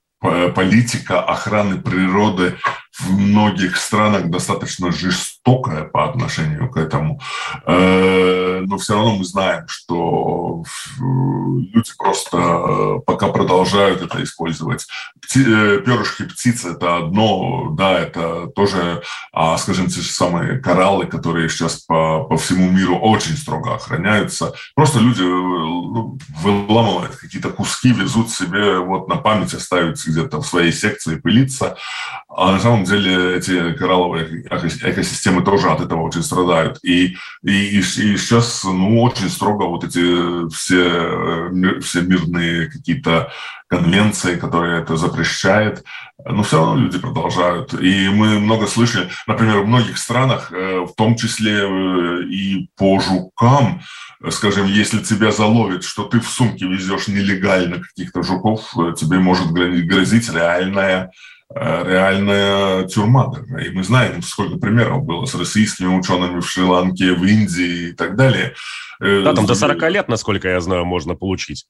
политика 0.56 1.22
охраны 1.22 1.80
природы 1.82 2.58
в 2.98 3.18
многих 3.18 3.78
странах 3.78 4.30
достаточно 4.30 4.92
жестокая 4.92 5.35
по 5.46 6.10
отношению 6.10 6.70
к 6.70 6.78
этому. 6.78 7.22
Э, 7.66 8.62
но 8.66 8.78
все 8.78 8.96
равно 8.96 9.16
мы 9.16 9.24
знаем, 9.24 9.66
что 9.68 10.64
люди 11.00 11.92
просто 11.98 12.38
э, 12.38 13.00
пока 13.06 13.28
продолжают 13.30 14.02
это 14.02 14.24
использовать. 14.24 14.88
Э, 15.36 15.82
перышки 15.86 16.24
птиц– 16.24 16.66
это 16.66 16.98
одно, 16.98 17.70
да, 17.72 18.00
это 18.00 18.48
тоже, 18.48 19.04
а, 19.32 19.58
скажем, 19.58 19.88
те 19.88 20.02
же 20.02 20.10
самые 20.10 20.60
кораллы, 20.60 21.06
которые 21.06 21.50
сейчас 21.50 21.78
по, 21.78 22.24
по 22.24 22.38
всему 22.38 22.72
миру 22.72 22.98
очень 22.98 23.38
строго 23.38 23.76
охраняются. 23.76 24.54
Просто 24.76 25.00
люди 25.00 25.22
ну, 25.22 26.18
выламывают 26.42 27.16
какие-то 27.16 27.50
куски, 27.50 27.92
везут 27.92 28.32
себе 28.32 28.80
вот 28.80 29.08
на 29.08 29.18
память, 29.18 29.54
оставить 29.54 30.06
где-то 30.06 30.42
в 30.42 30.46
своей 30.46 30.72
секции 30.72 31.16
пылиться. 31.16 31.78
А 32.30 32.52
на 32.52 32.60
самом 32.60 32.84
деле 32.84 33.38
эти 33.38 33.74
коралловые 33.74 34.44
экосистемы 34.44 35.35
тоже 35.42 35.70
от 35.70 35.82
этого 35.82 36.02
очень 36.02 36.24
страдают. 36.24 36.80
И, 36.84 37.18
и, 37.44 37.80
и 37.80 37.82
сейчас 37.82 38.64
ну, 38.64 39.02
очень 39.02 39.30
строго 39.30 39.64
вот 39.64 39.84
эти 39.84 40.50
все, 40.54 41.50
э, 41.52 41.80
все 41.82 42.02
мирные 42.02 42.70
какие-то 42.70 43.32
конвенции, 43.68 44.36
которые 44.36 44.82
это 44.82 44.96
запрещают, 44.96 45.84
но 46.24 46.44
все 46.44 46.58
равно 46.58 46.82
люди 46.82 47.00
продолжают. 47.00 47.74
И 47.74 48.10
мы 48.10 48.40
много 48.40 48.68
слышали, 48.68 49.10
например, 49.28 49.62
в 49.62 49.68
многих 49.68 49.98
странах, 49.98 50.52
э, 50.52 50.86
в 50.86 50.94
том 50.96 51.16
числе 51.16 51.64
э, 51.64 52.24
и 52.24 52.70
по 52.78 53.00
жукам, 53.00 53.82
скажем, 54.30 54.68
если 54.68 55.00
тебя 55.00 55.32
заловят, 55.32 55.84
что 55.84 56.04
ты 56.04 56.20
в 56.20 56.28
сумке 56.28 56.66
везешь 56.68 57.08
нелегально 57.08 57.82
каких-то 57.82 58.24
жуков, 58.24 58.74
тебе 58.98 59.20
может 59.20 59.52
грозить 59.52 60.30
реальная 60.32 61.12
реальная 61.54 62.88
тюрьма 62.88 63.28
даже. 63.28 63.68
И 63.68 63.72
мы 63.72 63.84
знаем, 63.84 64.22
сколько 64.22 64.58
примеров 64.58 65.04
было 65.04 65.26
с 65.26 65.36
российскими 65.36 65.88
учеными 65.88 66.40
в 66.40 66.48
Шри-Ланке, 66.48 67.14
в 67.14 67.24
Индии 67.24 67.90
и 67.90 67.92
так 67.94 68.16
далее. 68.16 68.56
Да, 69.00 69.34
там 69.34 69.46
до 69.46 69.56
40 69.56 69.92
лет, 69.92 70.08
насколько 70.08 70.48
я 70.50 70.60
знаю, 70.62 70.86
можно 70.86 71.16
получить. 71.16 71.66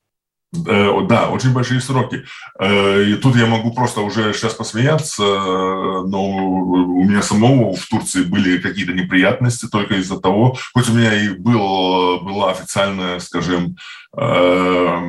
Э, 0.68 1.02
да, 1.08 1.30
очень 1.30 1.54
большие 1.54 1.82
сроки. 1.82 2.24
Э, 2.60 3.04
и 3.04 3.16
тут 3.16 3.36
я 3.36 3.46
могу 3.46 3.74
просто 3.74 4.02
уже 4.02 4.34
сейчас 4.34 4.54
посмеяться, 4.54 5.24
но 5.24 6.24
у 6.24 7.04
меня 7.04 7.22
самого 7.22 7.76
в 7.76 7.86
Турции 7.88 8.24
были 8.24 8.60
какие-то 8.60 8.94
неприятности 8.94 9.68
только 9.68 9.96
из-за 9.96 10.20
того, 10.20 10.58
хоть 10.74 10.90
у 10.90 10.94
меня 10.94 11.14
и 11.14 11.30
был, 11.30 12.22
была 12.22 12.52
официальная, 12.52 13.20
скажем, 13.20 13.76
э, 14.18 15.02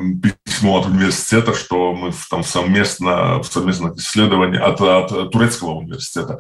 письмо 0.45 0.81
от 0.81 0.87
университета, 0.87 1.55
что 1.55 1.95
мы 1.95 2.13
там 2.31 2.43
совместно, 2.43 3.41
в 3.41 3.45
совместных 3.45 3.97
исследованиях 3.97 4.63
от, 4.63 4.81
от 4.81 5.31
турецкого 5.31 5.75
университета. 5.75 6.39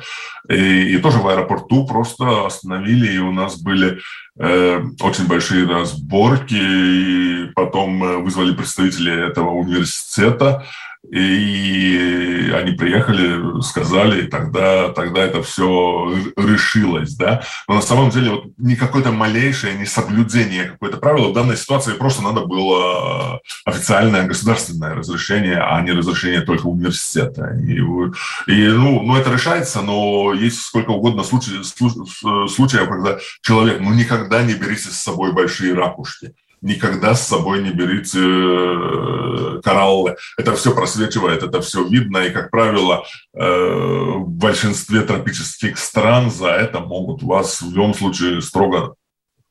И, 0.48 0.94
и 0.94 0.98
тоже 0.98 1.18
в 1.18 1.28
аэропорту 1.28 1.86
просто 1.86 2.46
остановили, 2.46 3.14
и 3.14 3.18
у 3.18 3.32
нас 3.32 3.56
были 3.60 3.98
Э, 3.98 4.25
очень 4.38 5.26
большие 5.26 5.66
разборки, 5.66 6.54
и 6.54 7.52
потом 7.54 8.04
э, 8.04 8.16
вызвали 8.18 8.54
представителей 8.54 9.28
этого 9.28 9.50
университета, 9.50 10.66
и 11.10 12.52
они 12.54 12.72
приехали, 12.72 13.60
сказали, 13.62 14.24
и 14.24 14.26
тогда, 14.28 14.88
тогда 14.90 15.22
это 15.22 15.42
все 15.42 16.14
решилось, 16.36 17.14
да. 17.14 17.42
Но 17.68 17.76
на 17.76 17.82
самом 17.82 18.10
деле 18.10 18.30
вот 18.30 18.44
не 18.58 18.76
какое-то 18.76 19.12
малейшее 19.12 19.74
несоблюдение 19.74 20.64
какое-то 20.64 20.96
правило. 20.96 21.28
В 21.28 21.34
данной 21.34 21.56
ситуации 21.56 21.92
просто 21.92 22.22
надо 22.22 22.42
было 22.42 23.40
официальное 23.64 24.26
государственное 24.26 24.94
разрешение, 24.94 25.58
а 25.58 25.80
не 25.82 25.92
разрешение 25.92 26.40
только 26.40 26.66
университета. 26.66 27.56
И, 27.66 27.76
и 27.76 28.68
ну, 28.68 29.02
ну, 29.02 29.16
это 29.16 29.32
решается, 29.32 29.82
но 29.82 30.32
есть 30.32 30.60
сколько 30.60 30.90
угодно 30.90 31.22
случаев, 31.22 31.64
случаев, 31.66 32.88
когда 32.88 33.18
человек, 33.42 33.80
ну, 33.80 33.92
никогда 33.92 34.42
не 34.42 34.54
берите 34.54 34.88
с 34.88 34.96
собой 34.96 35.32
большие 35.32 35.74
ракушки 35.74 36.34
никогда 36.60 37.14
с 37.14 37.26
собой 37.26 37.62
не 37.62 37.70
берите 37.70 38.18
э, 38.20 39.60
кораллы. 39.62 40.16
Это 40.36 40.54
все 40.54 40.74
просвечивает, 40.74 41.42
это 41.42 41.60
все 41.60 41.84
видно, 41.84 42.18
и, 42.18 42.30
как 42.30 42.50
правило, 42.50 43.04
э, 43.34 43.40
в 43.40 44.28
большинстве 44.28 45.02
тропических 45.02 45.78
стран 45.78 46.30
за 46.30 46.48
это 46.48 46.80
могут 46.80 47.22
вас 47.22 47.62
в 47.62 47.74
любом 47.74 47.94
случае 47.94 48.40
строго 48.42 48.94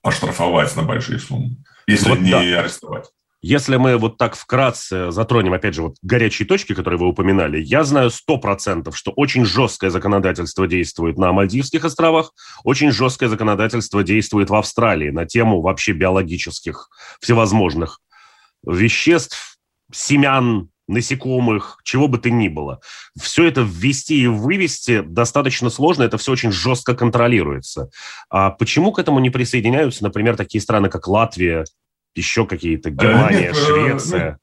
оштрафовать 0.03 0.75
на 0.75 0.83
большие 0.83 1.19
суммы, 1.19 1.57
если 1.87 2.09
вот 2.09 2.19
не 2.19 2.31
да. 2.31 2.39
арестовать. 2.39 3.05
Если 3.47 3.75
мы 3.75 3.97
вот 3.97 4.17
так 4.17 4.35
вкратце 4.35 5.11
затронем, 5.11 5.53
опять 5.53 5.75
же, 5.75 5.83
вот 5.83 5.97
горячие 6.01 6.47
точки, 6.47 6.73
которые 6.73 6.99
вы 6.99 7.09
упоминали, 7.09 7.61
я 7.61 7.83
знаю 7.83 8.09
сто 8.09 8.39
процентов, 8.39 8.97
что 8.97 9.11
очень 9.11 9.45
жесткое 9.45 9.91
законодательство 9.91 10.65
действует 10.65 11.19
на 11.19 11.31
Мальдивских 11.31 11.85
островах, 11.85 12.33
очень 12.63 12.89
жесткое 12.89 13.29
законодательство 13.29 14.01
действует 14.01 14.49
в 14.49 14.55
Австралии 14.55 15.11
на 15.11 15.27
тему 15.27 15.61
вообще 15.61 15.91
биологических 15.91 16.89
всевозможных 17.21 17.99
веществ, 18.65 19.59
семян, 19.93 20.69
насекомых, 20.87 21.77
чего 21.83 22.07
бы 22.07 22.17
то 22.17 22.31
ни 22.31 22.47
было. 22.47 22.79
Все 23.15 23.45
это 23.45 23.61
ввести 23.61 24.23
и 24.23 24.27
вывести 24.27 25.01
достаточно 25.01 25.69
сложно, 25.69 26.01
это 26.01 26.17
все 26.17 26.31
очень 26.31 26.51
жестко 26.51 26.95
контролируется. 26.95 27.91
А 28.27 28.49
почему 28.49 28.91
к 28.91 28.97
этому 28.97 29.19
не 29.19 29.29
присоединяются, 29.29 30.03
например, 30.03 30.35
такие 30.35 30.61
страны, 30.61 30.89
как 30.89 31.07
Латвия, 31.07 31.65
еще 32.15 32.45
какие-то, 32.45 32.89
э, 32.89 32.91
Германия, 32.93 33.39
Нет, 33.39 33.55
э, 33.55 33.65
Швеция. 33.65 34.39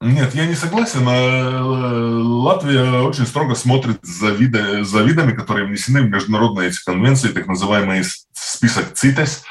Нет, 0.00 0.34
я 0.34 0.46
не 0.46 0.54
согласен. 0.54 1.08
Э, 1.08 1.60
Латвия 1.62 3.00
очень 3.02 3.26
строго 3.26 3.54
смотрит 3.54 3.98
за, 4.02 4.30
виды, 4.30 4.84
за 4.84 5.02
видами, 5.02 5.32
которые 5.32 5.66
внесены 5.66 6.02
в 6.02 6.10
международные 6.10 6.68
эти 6.68 6.84
конвенции, 6.84 7.28
так 7.28 7.46
называемый 7.46 8.02
список 8.44 8.94
ЦИТЕС. 8.94 9.44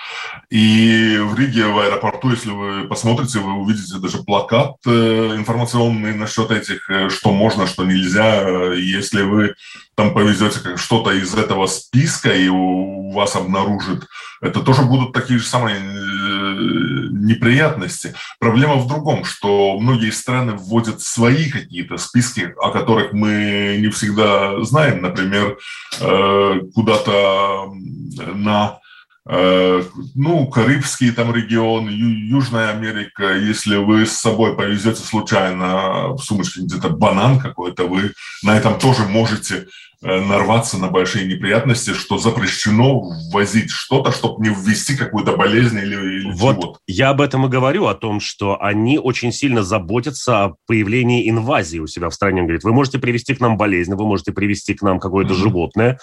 И 0.50 1.18
в 1.20 1.38
Риге, 1.38 1.68
в 1.68 1.80
аэропорту, 1.80 2.30
если 2.30 2.52
вы 2.52 2.88
посмотрите, 2.88 3.40
вы 3.40 3.54
увидите 3.54 3.98
даже 3.98 4.20
плакат 4.20 4.76
информационный 4.86 6.14
насчет 6.14 6.52
этих, 6.52 6.88
что 7.10 7.32
можно, 7.32 7.66
что 7.66 7.86
нельзя. 7.86 8.74
Если 8.74 9.24
вы 9.24 9.56
там 9.96 10.14
повезете 10.14 10.78
что-то 10.78 11.12
из 11.12 11.34
этого 11.34 11.66
списка, 11.66 12.34
и 12.34 12.48
у 12.50 13.12
вас 13.12 13.36
обнаружит, 13.36 14.08
это 14.42 14.60
тоже 14.62 14.84
будут 14.84 15.14
такие 15.14 15.40
же 15.40 15.46
самые 15.46 15.80
неприятности. 17.24 18.14
Проблема 18.40 18.76
в 18.76 18.88
другом, 18.88 19.24
что 19.24 19.80
многие 19.80 20.12
страны 20.12 20.54
вводят 20.54 21.02
свои 21.02 21.50
какие-то 21.50 21.98
списки, 21.98 22.54
о 22.62 22.70
которых 22.72 23.14
мы 23.14 23.78
не 23.80 23.90
всегда 23.90 24.62
знаем. 24.64 25.02
Например, 25.02 25.58
э, 26.00 26.60
куда-то 26.74 27.72
на 28.34 28.80
э, 28.80 28.83
ну, 29.26 30.48
Карибский 30.48 31.12
там 31.12 31.34
регион, 31.34 31.88
Южная 31.88 32.72
Америка, 32.72 33.34
если 33.34 33.78
вы 33.78 34.06
с 34.06 34.14
собой 34.14 34.56
повезете 34.56 35.02
случайно 35.02 36.10
в 36.10 36.20
сумочке 36.20 36.62
где-то 36.62 36.90
банан 36.90 37.40
какой-то, 37.40 37.86
вы 37.88 38.12
на 38.44 38.58
этом 38.58 38.78
тоже 38.78 39.04
можете 39.04 39.66
Э, 40.06 40.20
нарваться 40.20 40.78
на 40.78 40.90
большие 40.90 41.26
неприятности, 41.26 41.92
что 41.94 42.18
запрещено 42.18 43.00
ввозить 43.32 43.70
что-то, 43.70 44.12
чтобы 44.12 44.46
не 44.46 44.54
ввести 44.54 44.98
какую-то 44.98 45.38
болезнь 45.38 45.78
или, 45.78 45.96
или 45.96 46.32
Вот 46.34 46.60
чего-то. 46.60 46.80
я 46.88 47.10
об 47.12 47.22
этом 47.22 47.46
и 47.46 47.50
говорю, 47.50 47.86
о 47.86 47.96
том, 47.96 48.20
что 48.20 48.62
они 48.62 49.00
очень 49.00 49.32
сильно 49.32 49.64
заботятся 49.64 50.44
о 50.44 50.56
появлении 50.68 51.30
инвазии 51.30 51.80
у 51.80 51.88
себя 51.88 52.10
в 52.10 52.14
стране. 52.14 52.42
Он 52.42 52.48
говорит, 52.48 52.66
вы 52.66 52.74
можете 52.74 53.00
привести 53.00 53.34
к 53.34 53.40
нам 53.40 53.56
болезнь, 53.56 53.96
вы 53.96 54.06
можете 54.06 54.34
привести 54.34 54.74
к 54.74 54.82
нам 54.82 55.00
какое-то 55.00 55.34
mm-hmm. 55.34 55.38
животное, 55.38 56.00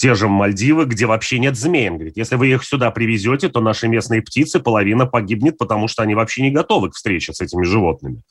те 0.00 0.14
же 0.14 0.28
Мальдивы, 0.28 0.86
где 0.86 1.04
вообще 1.04 1.38
нет 1.38 1.58
змей. 1.58 1.90
Он 1.90 1.96
говорит, 1.96 2.16
если 2.16 2.36
вы 2.36 2.48
их 2.48 2.64
сюда 2.64 2.90
привезете, 2.90 3.50
то 3.50 3.60
наши 3.60 3.86
местные 3.86 4.22
птицы, 4.22 4.58
половина 4.58 5.04
погибнет, 5.04 5.58
потому 5.58 5.88
что 5.88 6.02
они 6.02 6.14
вообще 6.14 6.40
не 6.40 6.50
готовы 6.50 6.88
к 6.88 6.94
встрече 6.94 7.34
с 7.34 7.42
этими 7.42 7.64
животными. 7.64 8.22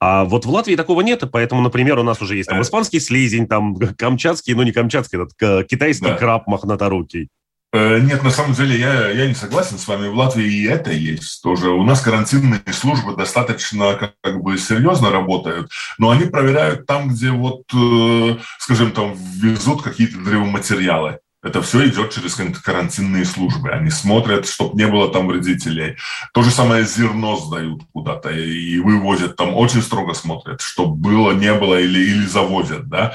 А 0.00 0.24
вот 0.24 0.46
в 0.46 0.50
Латвии 0.50 0.74
такого 0.74 1.02
нет, 1.02 1.22
и 1.22 1.26
поэтому, 1.26 1.60
например, 1.60 1.98
у 1.98 2.02
нас 2.02 2.22
уже 2.22 2.36
есть 2.36 2.48
там 2.48 2.60
э. 2.60 2.62
испанский 2.62 2.98
слизень, 2.98 3.46
там 3.46 3.76
камчатский, 3.98 4.54
ну 4.54 4.62
не 4.62 4.72
камчатский, 4.72 5.18
этот 5.20 5.68
китайский 5.68 6.06
да. 6.06 6.16
краб 6.16 6.46
мохнаторукий. 6.46 7.28
Э, 7.74 7.98
нет, 8.00 8.22
на 8.22 8.30
самом 8.30 8.52
деле 8.52 8.78
я, 8.78 9.10
я 9.10 9.26
не 9.26 9.34
согласен 9.34 9.78
с 9.78 9.88
вами. 9.88 10.08
В 10.08 10.14
Латвии 10.14 10.46
и 10.46 10.66
это 10.66 10.92
есть 10.92 11.42
тоже. 11.42 11.70
У 11.70 11.82
нас 11.84 12.02
карантинные 12.02 12.60
службы 12.72 13.16
достаточно 13.16 13.94
как, 13.94 14.14
как 14.20 14.42
бы 14.42 14.58
серьезно 14.58 15.10
работают, 15.10 15.70
но 15.98 16.10
они 16.10 16.26
проверяют 16.26 16.86
там, 16.86 17.08
где 17.08 17.30
вот, 17.30 17.62
э, 17.74 18.36
скажем, 18.58 18.92
там 18.92 19.14
везут 19.14 19.82
какие-то 19.82 20.18
древоматериалы. 20.18 21.20
Это 21.42 21.60
все 21.60 21.88
идет 21.88 22.12
через 22.12 22.36
карантинные 22.62 23.24
службы. 23.24 23.70
Они 23.70 23.90
смотрят, 23.90 24.46
чтобы 24.46 24.76
не 24.76 24.86
было 24.86 25.12
там 25.12 25.26
вредителей. 25.26 25.96
То 26.32 26.42
же 26.42 26.50
самое 26.50 26.84
зерно 26.84 27.36
сдают 27.36 27.82
куда-то 27.92 28.30
и 28.30 28.78
вывозят. 28.78 29.34
Там 29.34 29.54
очень 29.54 29.82
строго 29.82 30.14
смотрят, 30.14 30.60
чтобы 30.60 30.94
было, 30.94 31.32
не 31.32 31.52
было 31.52 31.80
или, 31.80 31.98
или 31.98 32.26
завозят. 32.26 32.88
Да? 32.88 33.14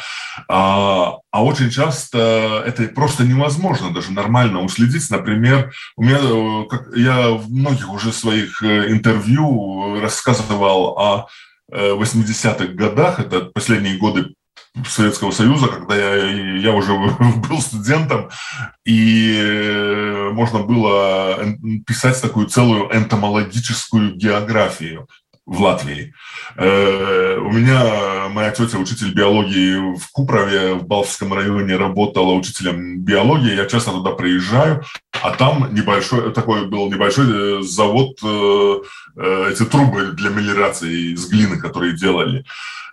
А, 0.50 1.20
а 1.32 1.44
очень 1.44 1.70
часто 1.70 2.64
это 2.66 2.84
просто 2.90 3.24
невозможно 3.24 3.94
даже 3.94 4.12
нормально 4.12 4.62
уследить. 4.62 5.10
Например, 5.10 5.72
у 5.96 6.04
меня, 6.04 6.20
э, 6.22 6.66
как 6.70 6.98
я 6.98 7.30
в 7.30 7.50
многих 7.50 7.90
уже 7.94 8.12
своих 8.12 8.62
э, 8.62 8.92
интервью 8.92 10.02
рассказывал 10.02 11.00
о 11.00 11.28
80-х 11.72 12.64
э, 12.66 12.68
годах, 12.68 13.20
это 13.20 13.42
последние 13.42 13.98
годы 13.98 14.34
Советского 14.86 15.32
Союза, 15.32 15.68
когда 15.68 15.96
я, 15.96 16.16
я 16.58 16.72
уже 16.72 16.94
был 17.50 17.62
студентом, 17.62 18.30
и 18.86 19.40
э, 19.40 20.30
можно 20.32 20.60
было 20.60 21.40
писать 21.86 22.22
такую 22.22 22.48
целую 22.48 22.96
энтомологическую 22.96 24.16
географию 24.16 25.08
в 25.48 25.62
Латвии. 25.62 26.14
Э, 26.58 27.38
у 27.38 27.52
меня 27.52 28.28
моя 28.30 28.52
тетя, 28.52 28.78
учитель 28.78 29.14
биологии 29.14 29.96
в 29.96 30.12
Купрове, 30.12 30.74
в 30.74 30.86
Балтском 30.86 31.34
районе, 31.34 31.78
работала 31.78 32.34
учителем 32.34 33.00
биологии. 33.00 33.56
Я 33.56 33.66
часто 33.66 33.92
туда 33.92 34.12
приезжаю, 34.12 34.84
а 35.24 35.32
там 35.32 35.74
небольшой, 35.74 36.34
такой 36.34 36.68
был 36.68 36.92
небольшой 36.92 37.26
э, 37.30 37.62
завод, 37.64 38.18
эти 39.18 39.66
трубы 39.66 40.12
для 40.12 40.30
мелиорации 40.30 41.14
из 41.14 41.28
глины, 41.28 41.58
которые 41.58 41.98
делали. 41.98 42.46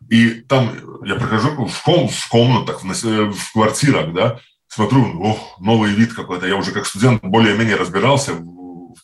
И 0.08 0.30
там 0.48 0.70
я 1.04 1.16
прохожу 1.16 1.66
в, 1.66 1.82
ком, 1.82 2.08
в 2.08 2.28
комнатах, 2.28 2.82
в, 2.82 3.52
квартирах, 3.52 4.14
да, 4.14 4.38
смотрю, 4.68 5.20
ох, 5.20 5.58
новый 5.60 5.92
вид 5.92 6.14
какой-то. 6.14 6.46
Я 6.46 6.56
уже 6.56 6.72
как 6.72 6.86
студент 6.86 7.22
более-менее 7.22 7.76
разбирался 7.76 8.32
в 8.32 8.53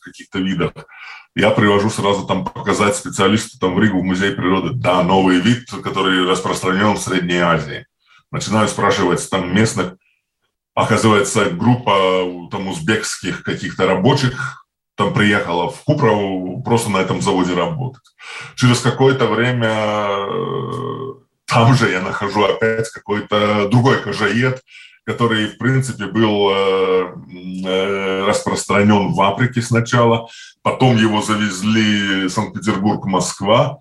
каких-то 0.01 0.39
видах. 0.39 0.71
Я 1.35 1.51
привожу 1.51 1.89
сразу 1.89 2.25
там 2.25 2.43
показать 2.43 2.95
специалисту 2.95 3.57
там 3.59 3.75
в 3.75 3.79
Ригу, 3.79 4.01
в 4.01 4.03
музей 4.03 4.31
природы. 4.33 4.71
Да, 4.73 5.01
новый 5.03 5.39
вид, 5.39 5.69
который 5.83 6.27
распространен 6.27 6.95
в 6.95 7.01
Средней 7.01 7.39
Азии. 7.39 7.85
Начинаю 8.31 8.67
спрашивать 8.67 9.29
там 9.29 9.55
местных. 9.55 9.95
Оказывается, 10.73 11.49
группа 11.49 12.49
там 12.51 12.67
узбекских 12.67 13.43
каких-то 13.43 13.87
рабочих 13.87 14.61
там 14.95 15.13
приехала 15.13 15.71
в 15.71 15.83
Купрову 15.83 16.61
просто 16.63 16.89
на 16.89 16.97
этом 16.97 17.21
заводе 17.21 17.53
работать. 17.53 18.03
Через 18.55 18.79
какое-то 18.81 19.27
время 19.27 19.69
э, 19.69 21.13
там 21.47 21.73
же 21.73 21.89
я 21.89 22.01
нахожу 22.01 22.43
опять 22.43 22.89
какой-то 22.89 23.67
другой 23.69 24.01
кожаед, 24.01 24.61
который, 25.11 25.47
в 25.47 25.57
принципе, 25.57 26.05
был 26.05 26.49
э, 26.51 27.15
э, 27.65 28.25
распространен 28.25 29.13
в 29.13 29.21
Африке 29.21 29.61
сначала, 29.61 30.29
потом 30.61 30.95
его 30.95 31.21
завезли 31.21 32.29
Санкт-Петербург, 32.29 33.05
Москва, 33.05 33.79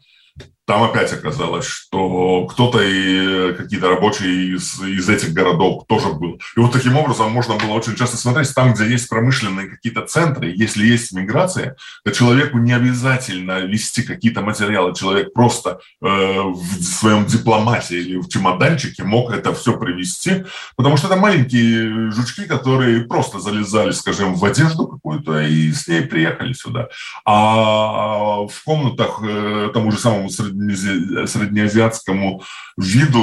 там 0.71 0.85
опять 0.85 1.12
оказалось, 1.12 1.66
что 1.66 2.47
кто-то 2.47 2.81
и 2.81 3.55
какие-то 3.55 3.89
рабочие 3.89 4.55
из, 4.55 4.81
из 4.81 5.09
этих 5.09 5.33
городов 5.33 5.83
тоже 5.89 6.12
был. 6.12 6.41
И 6.57 6.61
вот 6.61 6.71
таким 6.71 6.97
образом 6.97 7.33
можно 7.33 7.57
было 7.57 7.73
очень 7.73 7.97
часто 7.97 8.16
смотреть, 8.16 8.55
там, 8.55 8.73
где 8.73 8.87
есть 8.87 9.09
промышленные 9.09 9.66
какие-то 9.66 10.03
центры, 10.03 10.55
если 10.55 10.87
есть 10.87 11.11
миграция, 11.11 11.75
то 12.05 12.12
человеку 12.12 12.59
не 12.59 12.73
обязательно 12.73 13.62
вести 13.62 14.03
какие-то 14.03 14.43
материалы. 14.43 14.95
Человек 14.95 15.33
просто 15.33 15.81
э, 16.01 16.07
в 16.07 16.83
своем 16.85 17.27
дипломате 17.27 17.99
или 17.99 18.18
в 18.18 18.29
чемоданчике 18.29 19.03
мог 19.03 19.33
это 19.33 19.53
все 19.53 19.77
привезти, 19.77 20.45
потому 20.77 20.97
что 20.97 21.09
это 21.09 21.16
маленькие 21.16 22.12
жучки, 22.12 22.47
которые 22.47 23.07
просто 23.07 23.41
залезали, 23.41 23.91
скажем, 23.91 24.37
в 24.37 24.45
одежду 24.45 24.87
какую-то 24.87 25.41
и 25.41 25.73
с 25.73 25.89
ней 25.89 26.03
приехали 26.03 26.53
сюда. 26.53 26.91
А 27.25 28.47
в 28.47 28.64
комнатах 28.64 29.21
э, 29.25 29.71
тому 29.75 29.91
же 29.91 29.99
самому 29.99 30.31
среднему 30.31 30.60
среднеазиатскому 31.27 32.43
виду 32.77 33.21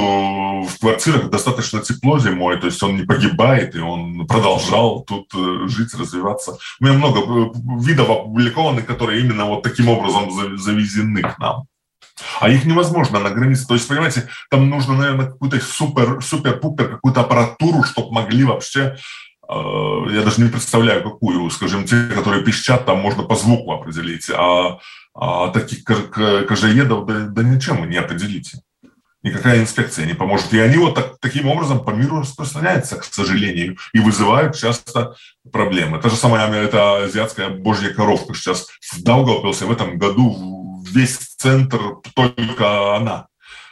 в 0.62 0.78
квартирах 0.80 1.30
достаточно 1.30 1.80
тепло 1.80 2.18
зимой, 2.18 2.58
то 2.58 2.66
есть 2.66 2.82
он 2.82 2.96
не 2.96 3.04
погибает, 3.04 3.74
и 3.74 3.80
он 3.80 4.26
продолжал 4.26 5.04
тут 5.04 5.32
э, 5.34 5.68
жить, 5.68 5.94
развиваться. 5.94 6.58
У 6.80 6.84
меня 6.84 6.94
много 6.94 7.20
э, 7.20 7.50
видов 7.80 8.10
опубликованных, 8.10 8.86
которые 8.86 9.20
именно 9.20 9.44
вот 9.46 9.62
таким 9.62 9.88
образом 9.88 10.30
завезены 10.58 11.22
к 11.22 11.38
нам. 11.38 11.64
А 12.40 12.48
их 12.48 12.64
невозможно 12.64 13.20
на 13.20 13.30
границе. 13.30 13.66
То 13.66 13.74
есть, 13.74 13.88
понимаете, 13.88 14.28
там 14.50 14.68
нужно, 14.68 14.94
наверное, 14.94 15.26
какую-то 15.26 15.60
супер, 15.60 16.20
супер-пупер, 16.22 16.88
какую-то 16.88 17.20
аппаратуру, 17.20 17.84
чтобы 17.84 18.12
могли 18.12 18.44
вообще 18.44 18.96
э, 19.48 19.54
я 20.10 20.22
даже 20.22 20.42
не 20.42 20.50
представляю, 20.50 21.02
какую, 21.02 21.48
скажем, 21.50 21.84
те, 21.84 22.08
которые 22.08 22.44
пищат, 22.44 22.86
там 22.86 22.98
можно 22.98 23.22
по 23.22 23.36
звуку 23.36 23.72
определить, 23.72 24.30
а 24.30 24.78
а 25.20 25.48
таких 25.48 25.82
кожеедов 25.84 27.04
да, 27.06 27.26
да 27.26 27.42
ничем 27.42 27.80
вы 27.80 27.88
не 27.88 27.96
определите. 27.96 28.60
Никакая 29.24 29.60
инспекция 29.60 30.06
не 30.06 30.14
поможет. 30.14 30.52
И 30.54 30.60
они 30.60 30.76
вот 30.76 30.94
так, 30.94 31.18
таким 31.20 31.48
образом 31.48 31.84
по 31.84 31.90
миру 31.90 32.20
распространяются, 32.20 32.96
к 32.96 33.04
сожалению, 33.04 33.76
и 33.92 33.98
вызывают 33.98 34.56
часто 34.56 35.16
проблемы. 35.52 36.00
Та 36.00 36.08
же 36.08 36.14
самая 36.14 36.48
эта 36.52 37.04
азиатская 37.04 37.48
божья 37.48 37.92
коровка 37.92 38.32
сейчас 38.32 38.68
в 38.92 39.02
Даугавпилсе 39.02 39.64
в 39.64 39.72
этом 39.72 39.98
году 39.98 40.84
весь 40.88 41.16
центр 41.16 41.80
только 42.14 42.94
она. 42.94 43.26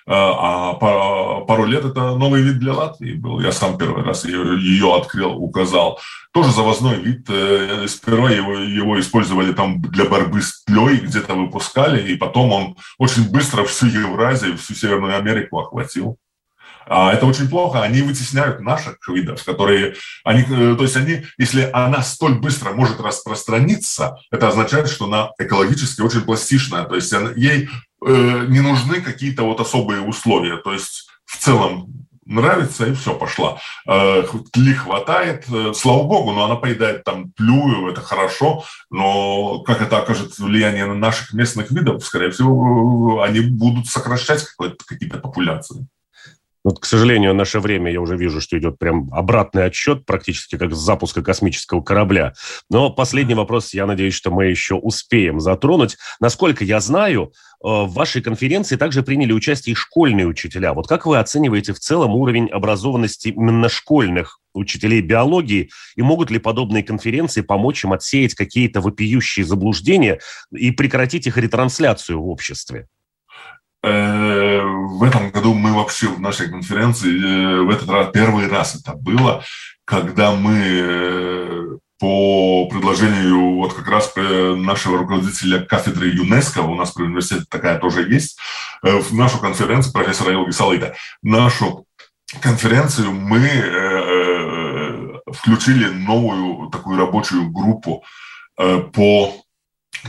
А, 0.09 0.71
а 0.71 1.41
пару 1.41 1.65
лет 1.65 1.85
это 1.85 2.15
новый 2.15 2.43
вид 2.43 2.59
для 2.59 2.75
Латвии 2.75 3.15
был. 3.15 3.41
Я 3.41 3.51
сам 3.51 3.77
первый 3.77 4.05
раз 4.05 4.25
ее, 4.25 4.95
открыл, 4.95 5.33
указал. 5.33 5.99
Тоже 6.33 6.53
завозной 6.53 7.01
вид. 7.01 7.27
Э, 7.29 7.87
сперва 7.89 8.31
его, 8.31 8.55
его 8.55 9.01
использовали 9.01 9.53
там 9.53 9.81
для 9.81 10.05
борьбы 10.05 10.43
с 10.43 10.63
тлей, 10.65 10.99
где-то 10.99 11.35
выпускали, 11.35 12.13
и 12.13 12.17
потом 12.17 12.53
он 12.53 12.77
очень 12.99 13.29
быстро 13.31 13.65
всю 13.65 13.87
Евразию, 13.87 14.57
всю 14.57 14.75
Северную 14.75 15.17
Америку 15.17 15.59
охватил. 15.59 16.19
А 16.89 17.13
это 17.13 17.27
очень 17.27 17.49
плохо. 17.49 17.83
Они 17.83 18.01
вытесняют 18.03 18.61
наших 18.61 18.97
видов, 19.09 19.45
которые, 19.45 19.97
они, 20.25 20.43
э, 20.43 20.77
то 20.77 20.83
есть 20.83 20.97
они, 20.97 21.25
если 21.37 21.69
она 21.73 22.03
столь 22.03 22.35
быстро 22.35 22.71
может 22.73 23.01
распространиться, 23.01 24.17
это 24.31 24.49
означает, 24.49 24.89
что 24.89 25.07
она 25.07 25.31
экологически 25.39 26.01
очень 26.01 26.23
пластичная. 26.23 26.85
То 26.85 26.95
есть 26.95 27.13
ей 27.35 27.65
э, 27.65 27.69
не 28.01 28.61
нужны 28.61 29.01
какие-то 29.01 29.45
вот 29.45 29.61
особые 29.61 30.03
условия. 30.03 30.57
То 30.59 30.73
есть 30.73 31.09
в 31.25 31.39
целом 31.39 32.07
нравится, 32.27 32.87
и 32.87 32.95
все, 32.95 33.15
пошла. 33.15 33.59
Э, 33.89 34.25
тли 34.53 34.75
хватает, 34.75 35.47
э, 35.49 35.73
слава 35.75 36.03
богу, 36.03 36.33
но 36.33 36.45
она 36.45 36.57
поедает 36.57 37.05
там 37.05 37.33
тлю, 37.33 37.89
это 37.89 38.01
хорошо, 38.01 38.65
но 38.91 39.61
как 39.61 39.81
это 39.81 39.99
окажет 39.99 40.39
влияние 40.39 40.87
на 40.87 40.95
наших 40.95 41.33
местных 41.33 41.71
видов, 41.71 42.05
скорее 42.05 42.31
всего, 42.31 43.23
они 43.23 43.41
будут 43.41 43.87
сокращать 43.87 44.45
какие-то 44.87 45.19
популяции. 45.19 45.87
Вот, 46.67 46.81
к 46.81 46.85
сожалению, 46.85 47.33
наше 47.33 47.61
время, 47.61 47.93
я 47.93 48.01
уже 48.01 48.17
вижу, 48.17 48.41
что 48.41 48.59
идет 48.59 48.77
прям 48.77 49.09
обратный 49.13 49.67
отсчет, 49.67 50.05
практически 50.05 50.59
как 50.59 50.75
с 50.75 50.77
запуска 50.77 51.23
космического 51.23 51.81
корабля. 51.81 52.35
Но 52.69 52.91
последний 52.91 53.37
вопрос, 53.37 53.73
я 53.73 53.87
надеюсь, 53.87 54.15
что 54.15 54.33
мы 54.33 54.47
еще 54.47 54.75
успеем 54.75 55.39
затронуть. 55.39 55.97
Насколько 56.19 56.65
я 56.65 56.81
знаю, 56.81 57.33
э, 57.33 57.69
в 57.69 57.93
вашей 57.93 58.21
конференции 58.21 58.75
также 58.75 59.05
приняли 59.05 59.33
участие 59.33 59.75
и 59.75 59.77
школьные 59.77 60.27
учителя. 60.27 60.75
Вот 60.75 60.89
как 60.89 61.07
вы 61.07 61.19
оцениваете 61.19 61.73
в 61.73 61.79
целом 61.79 62.17
уровень 62.17 62.49
образованности 62.49 63.29
именно 63.29 63.69
школьных 63.69 64.41
учителей 64.53 65.03
биологии, 65.03 65.71
и 65.95 66.03
могут 66.03 66.33
ли 66.33 66.41
подобные 66.41 66.83
конференции 66.83 67.43
помочь 67.43 67.85
им 67.85 67.93
отсеять 67.93 68.35
какие-то 68.35 68.81
вопиющие 68.81 69.47
заблуждения 69.47 70.19
и 70.51 70.73
прекратить 70.73 71.29
их 71.29 71.39
ретрансляцию 71.39 72.21
в 72.21 72.29
обществе? 72.29 72.89
Э, 73.87 74.63
в 74.63 75.03
этом 75.05 75.31
году 75.31 75.55
мы 75.55 75.73
вообще 75.73 76.09
в 76.09 76.21
нашей 76.21 76.51
конференции, 76.51 77.09
э, 77.09 77.63
в 77.63 77.71
этот 77.71 77.89
раз, 77.89 78.11
первый 78.13 78.49
раз 78.49 78.75
это 78.75 78.95
было, 78.95 79.45
когда 79.85 80.33
мы 80.33 80.59
э, 80.59 81.79
по 82.01 82.69
предложению 82.69 83.55
вот 83.55 83.75
как 83.75 83.87
раз 83.89 84.13
нашего 84.17 84.99
руководителя 84.99 85.61
кафедры 85.61 86.09
ЮНЕСКО, 86.09 86.63
у 86.63 86.75
нас 86.75 86.91
при 86.91 87.05
университете 87.05 87.47
такая 87.49 87.79
тоже 87.79 88.03
есть, 88.03 88.39
в 88.83 89.15
нашу 89.15 89.39
конференцию 89.39 89.93
профессора 89.95 90.33
Илги 90.33 90.51
Салыта, 90.51 90.95
нашу 91.23 91.87
конференцию 92.43 93.13
мы 93.13 93.49
включили 95.33 95.89
новую 95.89 96.69
такую 96.69 96.99
рабочую 96.99 97.49
группу 97.51 98.05
по 98.57 99.33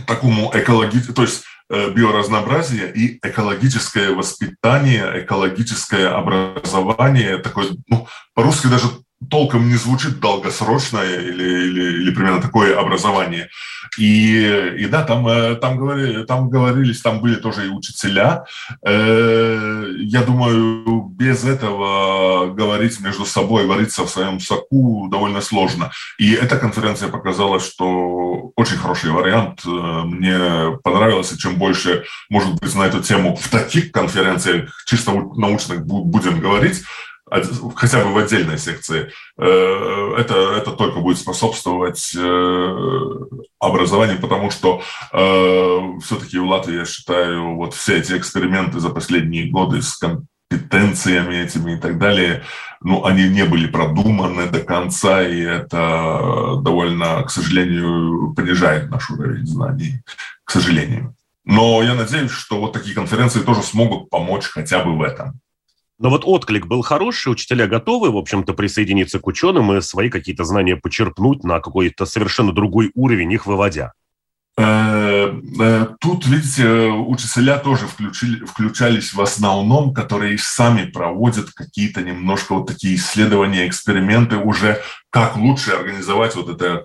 такому 0.05 0.51
экологическому, 0.53 1.15
то 1.15 1.21
есть 1.21 1.45
биоразнообразие 1.70 2.93
и 2.93 3.20
экологическое 3.22 4.11
воспитание, 4.11 5.24
экологическое 5.24 6.09
образование, 6.09 7.38
такое, 7.39 7.70
ну, 7.88 8.07
по-русски 8.34 8.68
даже 8.68 8.88
толком 9.30 9.68
не 9.68 9.76
звучит 9.76 10.20
долгосрочное 10.20 11.20
или, 11.20 11.43
или, 11.43 12.01
или 12.01 12.11
примерно 12.11 12.41
такое 12.41 12.80
образование. 12.80 13.49
И, 13.97 14.76
и 14.78 14.86
да, 14.86 15.03
там, 15.03 15.28
э, 15.28 15.55
там, 15.55 15.78
говорили, 15.78 16.24
там 16.24 16.49
говорились, 16.49 17.01
там 17.01 17.20
были 17.20 17.36
тоже 17.36 17.65
и 17.65 17.70
учителя. 17.70 18.45
Э, 18.86 19.86
я 19.97 20.22
думаю, 20.22 21.09
без 21.09 21.43
этого 21.43 22.53
говорить 22.53 22.99
между 22.99 23.26
собой, 23.26 23.65
вариться 23.65 24.03
в 24.03 24.09
своем 24.09 24.39
соку 24.39 25.07
довольно 25.09 25.41
сложно. 25.41 25.91
И 26.20 26.34
эта 26.34 26.57
конференция 26.57 27.09
показала, 27.09 27.59
что 27.59 28.51
очень 28.55 28.78
хороший 28.78 29.09
вариант. 29.09 29.61
Э, 29.65 29.70
мне 30.05 30.78
понравилось, 30.84 31.34
и 31.34 31.38
чем 31.39 31.55
больше, 31.55 32.03
может 32.30 32.53
быть, 32.61 32.76
на 32.76 32.84
эту 32.84 33.01
тему 33.01 33.36
в 33.36 33.49
таких 33.49 33.91
конференциях 33.91 34.70
чисто 34.86 35.11
научных 35.11 35.86
будем 35.86 36.39
говорить, 36.39 36.84
хотя 37.75 38.03
бы 38.03 38.13
в 38.13 38.17
отдельной 38.17 38.57
секции, 38.57 39.11
э, 39.38 40.13
это, 40.17 40.36
это 40.55 40.71
только 40.71 40.99
будет 40.99 41.17
способствовать 41.17 42.13
э, 42.15 43.15
образованию, 43.59 44.19
потому 44.19 44.51
что 44.51 44.82
э, 45.11 45.99
все-таки 46.03 46.38
в 46.39 46.45
Латвии, 46.45 46.80
я 46.80 46.86
считаю, 46.86 47.55
вот 47.55 47.73
все 47.73 47.97
эти 47.97 48.13
эксперименты 48.17 48.80
за 48.80 48.89
последние 48.89 49.49
годы 49.49 49.82
с 49.82 49.97
компетенциями 49.97 51.36
этими 51.36 51.73
и 51.73 51.80
так 51.80 51.97
далее, 51.97 52.43
ну, 52.82 53.05
они 53.05 53.28
не 53.28 53.43
были 53.43 53.67
продуманы 53.67 54.47
до 54.47 54.59
конца, 54.59 55.21
и 55.21 55.41
это 55.41 56.57
довольно, 56.61 57.23
к 57.23 57.32
сожалению, 57.32 58.34
понижает 58.36 58.89
наш 58.89 59.09
уровень 59.09 59.45
знаний, 59.45 60.01
к 60.43 60.51
сожалению. 60.51 61.13
Но 61.43 61.82
я 61.82 61.93
надеюсь, 61.95 62.32
что 62.32 62.59
вот 62.59 62.73
такие 62.73 62.93
конференции 62.93 63.39
тоже 63.39 63.63
смогут 63.63 64.09
помочь 64.09 64.45
хотя 64.45 64.84
бы 64.84 64.97
в 64.97 65.01
этом. 65.01 65.39
Но 66.00 66.10
вот 66.10 66.24
отклик 66.26 66.68
был 66.68 66.82
хороший, 66.82 67.32
учителя 67.32 67.68
готовы, 67.68 68.12
в 68.12 68.18
общем-то, 68.18 68.54
присоединиться 68.54 69.20
к 69.20 69.28
ученым 69.28 69.74
и 69.74 69.82
свои 69.82 70.10
какие-то 70.10 70.43
знания 70.43 70.76
почерпнуть 70.76 71.43
на 71.43 71.60
какой-то 71.60 72.06
совершенно 72.06 72.52
другой 72.52 72.91
уровень, 72.93 73.32
их 73.32 73.48
выводя. 73.48 73.93
Э, 74.60 75.39
э, 75.60 75.88
тут, 76.00 76.26
видите, 76.26 76.88
учителя 76.89 77.60
тоже 77.60 77.86
включили, 77.86 78.43
включались 78.43 79.14
в 79.14 79.22
основном, 79.22 79.93
которые 79.93 80.39
сами 80.39 80.86
проводят 80.86 81.52
какие-то 81.52 82.02
немножко 82.02 82.56
вот 82.56 82.68
такие 82.68 82.95
исследования, 82.95 83.68
эксперименты 83.68 84.38
уже, 84.38 84.82
как 85.12 85.38
лучше 85.38 85.72
организовать 85.72 86.36
вот 86.36 86.50
это 86.50 86.82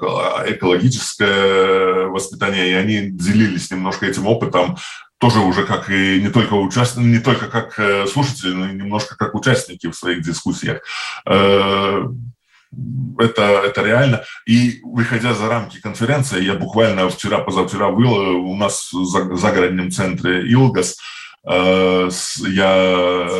экологическое 0.48 2.08
воспитание, 2.08 2.70
и 2.70 2.74
они 2.74 3.10
делились 3.10 3.70
немножко 3.70 4.04
этим 4.04 4.26
опытом 4.26 4.76
тоже 5.22 5.38
уже 5.38 5.64
как 5.64 5.88
и 5.88 6.20
не 6.20 6.30
только 6.30 6.54
участники, 6.54 7.06
не 7.06 7.20
только 7.20 7.46
как 7.46 7.78
э, 7.78 8.06
слушатели, 8.08 8.54
но 8.54 8.68
и 8.68 8.74
немножко 8.74 9.16
как 9.16 9.36
участники 9.36 9.86
в 9.86 9.94
своих 9.94 10.22
дискуссиях. 10.22 10.80
Э, 11.24 12.08
это, 13.18 13.42
это 13.42 13.82
реально. 13.84 14.24
И 14.48 14.80
выходя 14.82 15.32
за 15.32 15.48
рамки 15.48 15.80
конференции, 15.80 16.42
я 16.42 16.54
буквально 16.54 17.08
вчера, 17.08 17.38
позавчера 17.38 17.92
был 17.92 18.20
э, 18.20 18.30
у 18.30 18.56
нас 18.56 18.92
в 18.92 19.36
загородном 19.36 19.92
центре 19.92 20.42
Илгас, 20.52 20.96
я 21.44 22.08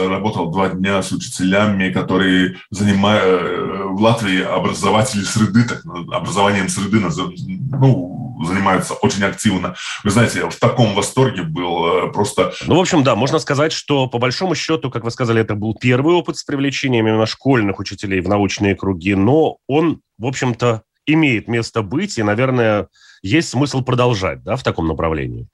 работал 0.09 0.51
два 0.51 0.71
дня 0.71 1.03
с 1.03 1.13
учителями, 1.13 1.93
которые 1.93 2.57
занимают 2.71 3.93
в 3.93 4.03
Латвии 4.03 4.43
образователи 4.43 5.23
среды, 5.23 5.69
так, 5.69 5.87
образованием 5.87 6.69
среды 6.69 6.99
ну, 6.99 8.22
занимаются 8.47 8.95
очень 8.95 9.25
активно. 9.25 9.75
Вы 10.05 10.11
знаете, 10.11 10.41
я 10.41 10.51
в 10.51 10.57
таком 10.57 10.95
восторге 10.95 11.43
был 11.43 12.11
просто... 12.13 12.53
Ну, 12.67 12.77
в 12.77 12.81
общем, 12.81 13.03
да, 13.03 13.15
можно 13.15 13.39
сказать, 13.39 13.73
что 13.73 14.07
по 14.07 14.19
большому 14.19 14.55
счету, 14.55 14.91
как 14.91 15.05
вы 15.05 15.11
сказали, 15.11 15.41
это 15.41 15.55
был 15.55 15.75
первый 15.75 16.15
опыт 16.15 16.37
с 16.37 16.45
привлечением 16.45 17.07
именно 17.07 17.27
школьных 17.27 17.79
учителей 17.79 18.21
в 18.21 18.29
научные 18.29 18.75
круги, 18.75 19.15
но 19.15 19.57
он, 19.67 20.01
в 20.19 20.27
общем-то, 20.27 20.83
имеет 21.07 21.49
место 21.49 21.83
быть, 21.83 22.19
и, 22.19 22.23
наверное, 22.23 22.89
есть 23.23 23.51
смысл 23.51 23.83
продолжать 23.83 24.43
да, 24.43 24.57
в 24.57 24.63
таком 24.63 24.89
направлении. 24.89 25.49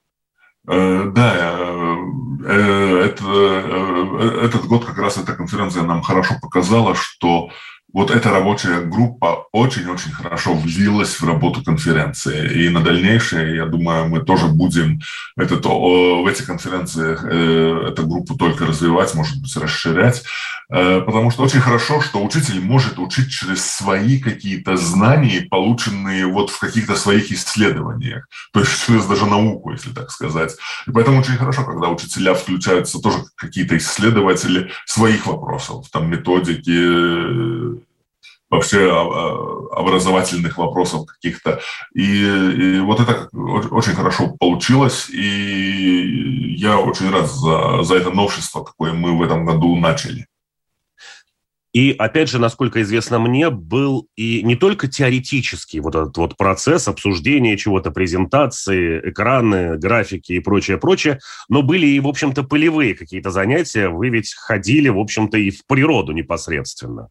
Э, 0.67 1.11
да, 1.15 1.35
э, 1.35 1.95
э, 2.45 3.05
это, 3.05 4.45
этот 4.45 4.65
год 4.65 4.85
как 4.85 4.97
раз 4.97 5.17
эта 5.17 5.33
конференция 5.33 5.83
нам 5.83 6.01
хорошо 6.01 6.35
показала, 6.41 6.95
что 6.95 7.49
вот 7.91 8.11
эта 8.11 8.29
рабочая 8.29 8.81
группа 8.81 9.47
очень-очень 9.51 10.11
хорошо 10.11 10.53
влилась 10.53 11.19
в 11.19 11.23
работу 11.23 11.63
конференции. 11.63 12.65
И 12.65 12.69
на 12.69 12.81
дальнейшее, 12.81 13.55
я 13.55 13.65
думаю, 13.65 14.07
мы 14.07 14.21
тоже 14.21 14.47
будем 14.47 14.99
этот, 15.35 15.65
в 15.65 16.27
этих 16.27 16.45
конференциях 16.45 17.23
эту 17.23 18.07
группу 18.07 18.35
только 18.37 18.65
развивать, 18.65 19.15
может 19.15 19.41
быть, 19.41 19.55
расширять. 19.57 20.23
Э, 20.71 21.01
потому 21.01 21.31
что 21.31 21.43
очень 21.43 21.61
хорошо, 21.61 21.99
что 22.01 22.23
учитель 22.23 22.61
может 22.61 22.99
учить 22.99 23.31
через 23.31 23.65
свои 23.65 24.19
какие-то 24.19 24.77
знания, 24.77 25.47
полученные 25.49 26.27
вот 26.27 26.51
в 26.51 26.59
каких-то 26.59 26.95
своих 26.95 27.31
исследованиях, 27.31 28.27
то 28.53 28.59
есть 28.59 28.85
через 28.85 29.05
даже 29.05 29.25
науку, 29.25 29.71
если 29.71 29.91
так 29.91 30.11
сказать. 30.11 30.55
И 30.85 30.91
поэтому 30.91 31.21
очень 31.21 31.37
хорошо, 31.37 31.65
когда 31.65 31.89
учителя 31.89 32.35
включаются 32.35 32.99
тоже 32.99 33.17
какие-то 33.35 33.77
исследователи 33.77 34.69
своих 34.85 35.25
вопросов, 35.25 35.87
там 35.91 36.09
методики, 36.09 36.69
э, 36.69 37.79
вообще 38.51 38.89
а, 38.91 39.79
образовательных 39.79 40.57
вопросов 40.57 41.05
каких-то. 41.05 41.61
И, 41.93 42.23
и 42.23 42.79
вот 42.79 42.99
это 42.99 43.29
очень 43.31 43.93
хорошо 43.93 44.35
получилось, 44.39 45.07
и 45.09 46.55
я 46.57 46.79
очень 46.79 47.11
рад 47.11 47.29
за, 47.29 47.83
за 47.83 47.95
это 47.95 48.09
новшество, 48.09 48.63
какое 48.63 48.93
мы 48.93 49.15
в 49.15 49.21
этом 49.21 49.45
году 49.45 49.75
начали. 49.75 50.28
И, 51.71 51.95
опять 51.97 52.29
же, 52.29 52.39
насколько 52.39 52.81
известно 52.81 53.19
мне, 53.19 53.51
был 53.51 54.07
и 54.15 54.41
не 54.41 54.55
только 54.55 54.87
теоретический 54.87 55.79
вот 55.79 55.95
этот 55.95 56.17
вот 56.17 56.35
процесс 56.35 56.87
обсуждения 56.87 57.57
чего-то, 57.57 57.91
презентации, 57.91 58.99
экраны, 59.09 59.77
графики 59.77 60.33
и 60.33 60.39
прочее, 60.39 60.79
прочее, 60.79 61.19
но 61.47 61.61
были 61.61 61.85
и, 61.85 61.99
в 61.99 62.07
общем-то, 62.07 62.43
полевые 62.43 62.95
какие-то 62.95 63.29
занятия. 63.29 63.89
Вы 63.89 64.09
ведь 64.09 64.33
ходили, 64.33 64.89
в 64.89 64.97
общем-то, 64.97 65.37
и 65.37 65.51
в 65.51 65.65
природу 65.67 66.11
непосредственно. 66.11 67.09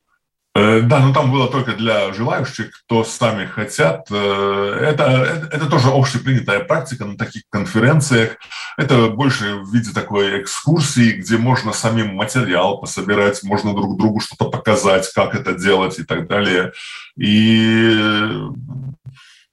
Э, 0.59 0.81
да, 0.81 0.99
но 0.99 1.13
там 1.13 1.31
было 1.31 1.49
только 1.49 1.73
для 1.73 2.13
желающих, 2.13 2.71
кто 2.85 3.05
сами 3.05 3.47
хотят. 3.47 4.09
Э, 4.11 4.91
это, 4.91 5.49
это, 5.53 5.67
тоже 5.67 5.89
общепринятая 5.89 6.61
практика 6.61 7.05
на 7.05 7.17
таких 7.17 7.43
конференциях. 7.49 8.37
Это 8.77 9.09
больше 9.09 9.55
в 9.57 9.73
виде 9.73 9.93
такой 9.93 10.43
экскурсии, 10.43 11.13
где 11.13 11.37
можно 11.37 11.73
самим 11.73 12.17
материал 12.17 12.79
пособирать, 12.79 13.45
можно 13.45 13.73
друг 13.73 13.97
другу 13.97 14.19
что-то 14.21 14.47
показать, 14.51 15.13
как 15.15 15.37
это 15.37 15.55
делать 15.55 16.01
и 16.01 16.05
так 16.05 16.27
далее. 16.27 16.73
И 17.17 18.27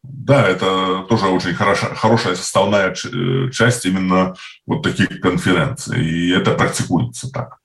да, 0.02 0.48
это 0.48 1.06
тоже 1.08 1.28
очень 1.28 1.54
хороша, 1.54 1.94
хорошая 1.94 2.36
составная 2.36 2.96
э, 2.96 3.52
часть 3.52 3.86
именно 3.86 4.34
вот 4.66 4.82
таких 4.82 5.22
конференций. 5.22 6.04
И 6.04 6.32
это 6.32 6.52
практикуется 6.52 7.30
так. 7.30 7.60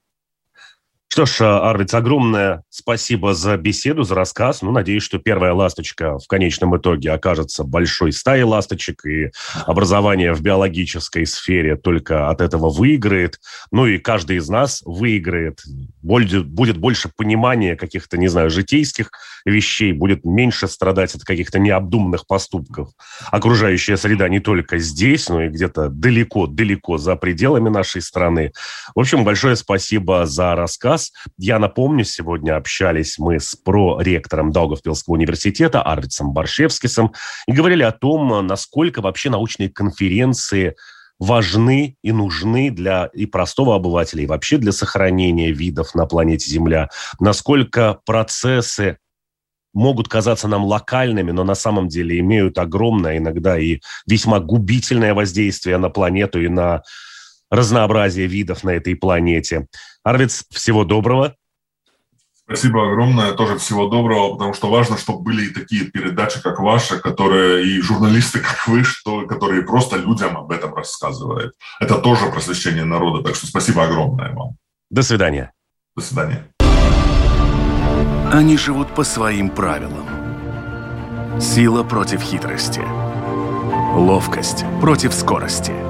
Что 1.13 1.27
ж, 1.27 1.41
Арвиц, 1.41 1.93
огромное 1.93 2.63
спасибо 2.71 3.35
за 3.35 3.57
беседу, 3.57 4.05
за 4.05 4.15
рассказ. 4.15 4.63
Ну, 4.63 4.71
надеюсь, 4.71 5.03
что 5.03 5.19
первая 5.19 5.53
ласточка 5.53 6.21
в 6.21 6.29
конечном 6.29 6.77
итоге 6.77 7.11
окажется 7.11 7.65
большой 7.65 8.13
стаей 8.13 8.45
ласточек, 8.45 9.05
и 9.05 9.33
образование 9.67 10.33
в 10.33 10.41
биологической 10.41 11.27
сфере 11.27 11.75
только 11.75 12.31
от 12.31 12.41
этого 12.41 12.71
выиграет. 12.71 13.41
Ну 13.73 13.87
и 13.87 13.99
каждый 13.99 14.37
из 14.37 14.49
нас 14.49 14.83
выиграет. 14.85 15.65
Будет, 16.01 16.47
будет 16.47 16.77
больше 16.77 17.11
понимания 17.17 17.75
каких-то, 17.75 18.17
не 18.17 18.29
знаю, 18.29 18.49
житейских 18.49 19.11
вещей, 19.45 19.93
будет 19.93 20.25
меньше 20.25 20.69
страдать 20.69 21.17
от 21.17 21.25
каких-то 21.25 21.59
необдуманных 21.59 22.29
поступков. 22.29 22.91
Окружающая 23.33 23.97
среда 23.97 24.29
не 24.29 24.39
только 24.39 24.79
здесь, 24.79 25.29
но 25.29 25.43
и 25.43 25.49
где-то 25.49 25.89
далеко-далеко 25.89 26.99
за 26.99 27.17
пределами 27.17 27.69
нашей 27.69 28.01
страны. 28.01 28.53
В 28.95 29.01
общем, 29.01 29.25
большое 29.25 29.57
спасибо 29.57 30.25
за 30.25 30.55
рассказ 30.55 31.00
раз. 31.01 31.13
Я 31.39 31.59
напомню, 31.59 32.05
сегодня 32.05 32.57
общались 32.57 33.19
мы 33.19 33.41
с 33.41 33.57
проректором 33.57 34.53
Даугавпилского 34.53 35.15
университета 35.15 35.83
Арвицем 35.83 36.33
Баршевскисом 36.33 37.13
и 37.47 37.53
говорили 37.53 37.83
о 37.83 37.93
том, 37.93 38.47
насколько 38.47 39.01
вообще 39.01 39.31
научные 39.31 39.71
конференции 39.71 40.77
важны 41.19 41.97
и 42.03 42.13
нужны 42.13 42.71
для 42.71 43.11
и 43.13 43.27
простого 43.27 43.75
обывателя, 43.75 44.23
и 44.23 44.27
вообще 44.27 44.57
для 44.57 44.73
сохранения 44.73 45.53
видов 45.53 45.95
на 45.95 46.07
планете 46.07 46.51
Земля, 46.51 46.89
насколько 47.19 48.01
процессы 48.07 48.99
могут 49.73 50.09
казаться 50.09 50.49
нам 50.49 50.65
локальными, 50.65 51.31
но 51.31 51.45
на 51.45 51.55
самом 51.55 51.89
деле 51.89 52.19
имеют 52.19 52.59
огромное, 52.59 53.19
иногда 53.19 53.59
и 53.59 53.81
весьма 54.07 54.41
губительное 54.41 55.15
воздействие 55.15 55.79
на 55.79 55.91
планету 55.91 56.41
и 56.41 56.49
на 56.49 56.83
разнообразие 57.51 58.27
видов 58.27 58.65
на 58.65 58.71
этой 58.71 58.95
планете. 58.95 59.67
Арвиц, 60.03 60.45
всего 60.51 60.85
доброго. 60.85 61.35
Спасибо 62.51 62.91
огромное, 62.91 63.33
тоже 63.33 63.59
всего 63.59 63.87
доброго, 63.87 64.33
потому 64.33 64.55
что 64.55 64.71
важно, 64.71 64.99
чтобы 64.99 65.23
были 65.23 65.47
и 65.47 65.55
такие 65.55 65.85
передачи, 65.85 66.43
как 66.43 66.59
ваша, 66.59 66.99
которые 66.99 67.65
и 67.65 67.81
журналисты, 67.81 68.41
как 68.41 68.67
вы, 68.67 68.83
что, 68.83 69.25
которые 69.27 69.63
просто 69.63 69.97
людям 69.97 70.37
об 70.37 70.51
этом 70.51 70.75
рассказывают. 70.75 71.55
Это 71.79 71.99
тоже 71.99 72.27
просвещение 72.27 72.85
народа, 72.85 73.23
так 73.23 73.37
что 73.37 73.47
спасибо 73.47 73.85
огромное 73.85 74.33
вам. 74.35 74.57
До 74.91 75.03
свидания. 75.03 75.53
До 75.95 76.03
свидания. 76.03 76.45
Они 78.33 78.57
живут 78.57 78.95
по 78.97 79.05
своим 79.05 79.49
правилам. 79.51 81.41
Сила 81.41 81.85
против 81.85 82.21
хитрости. 82.21 82.83
Ловкость 83.95 84.65
против 84.81 85.15
скорости. 85.15 85.90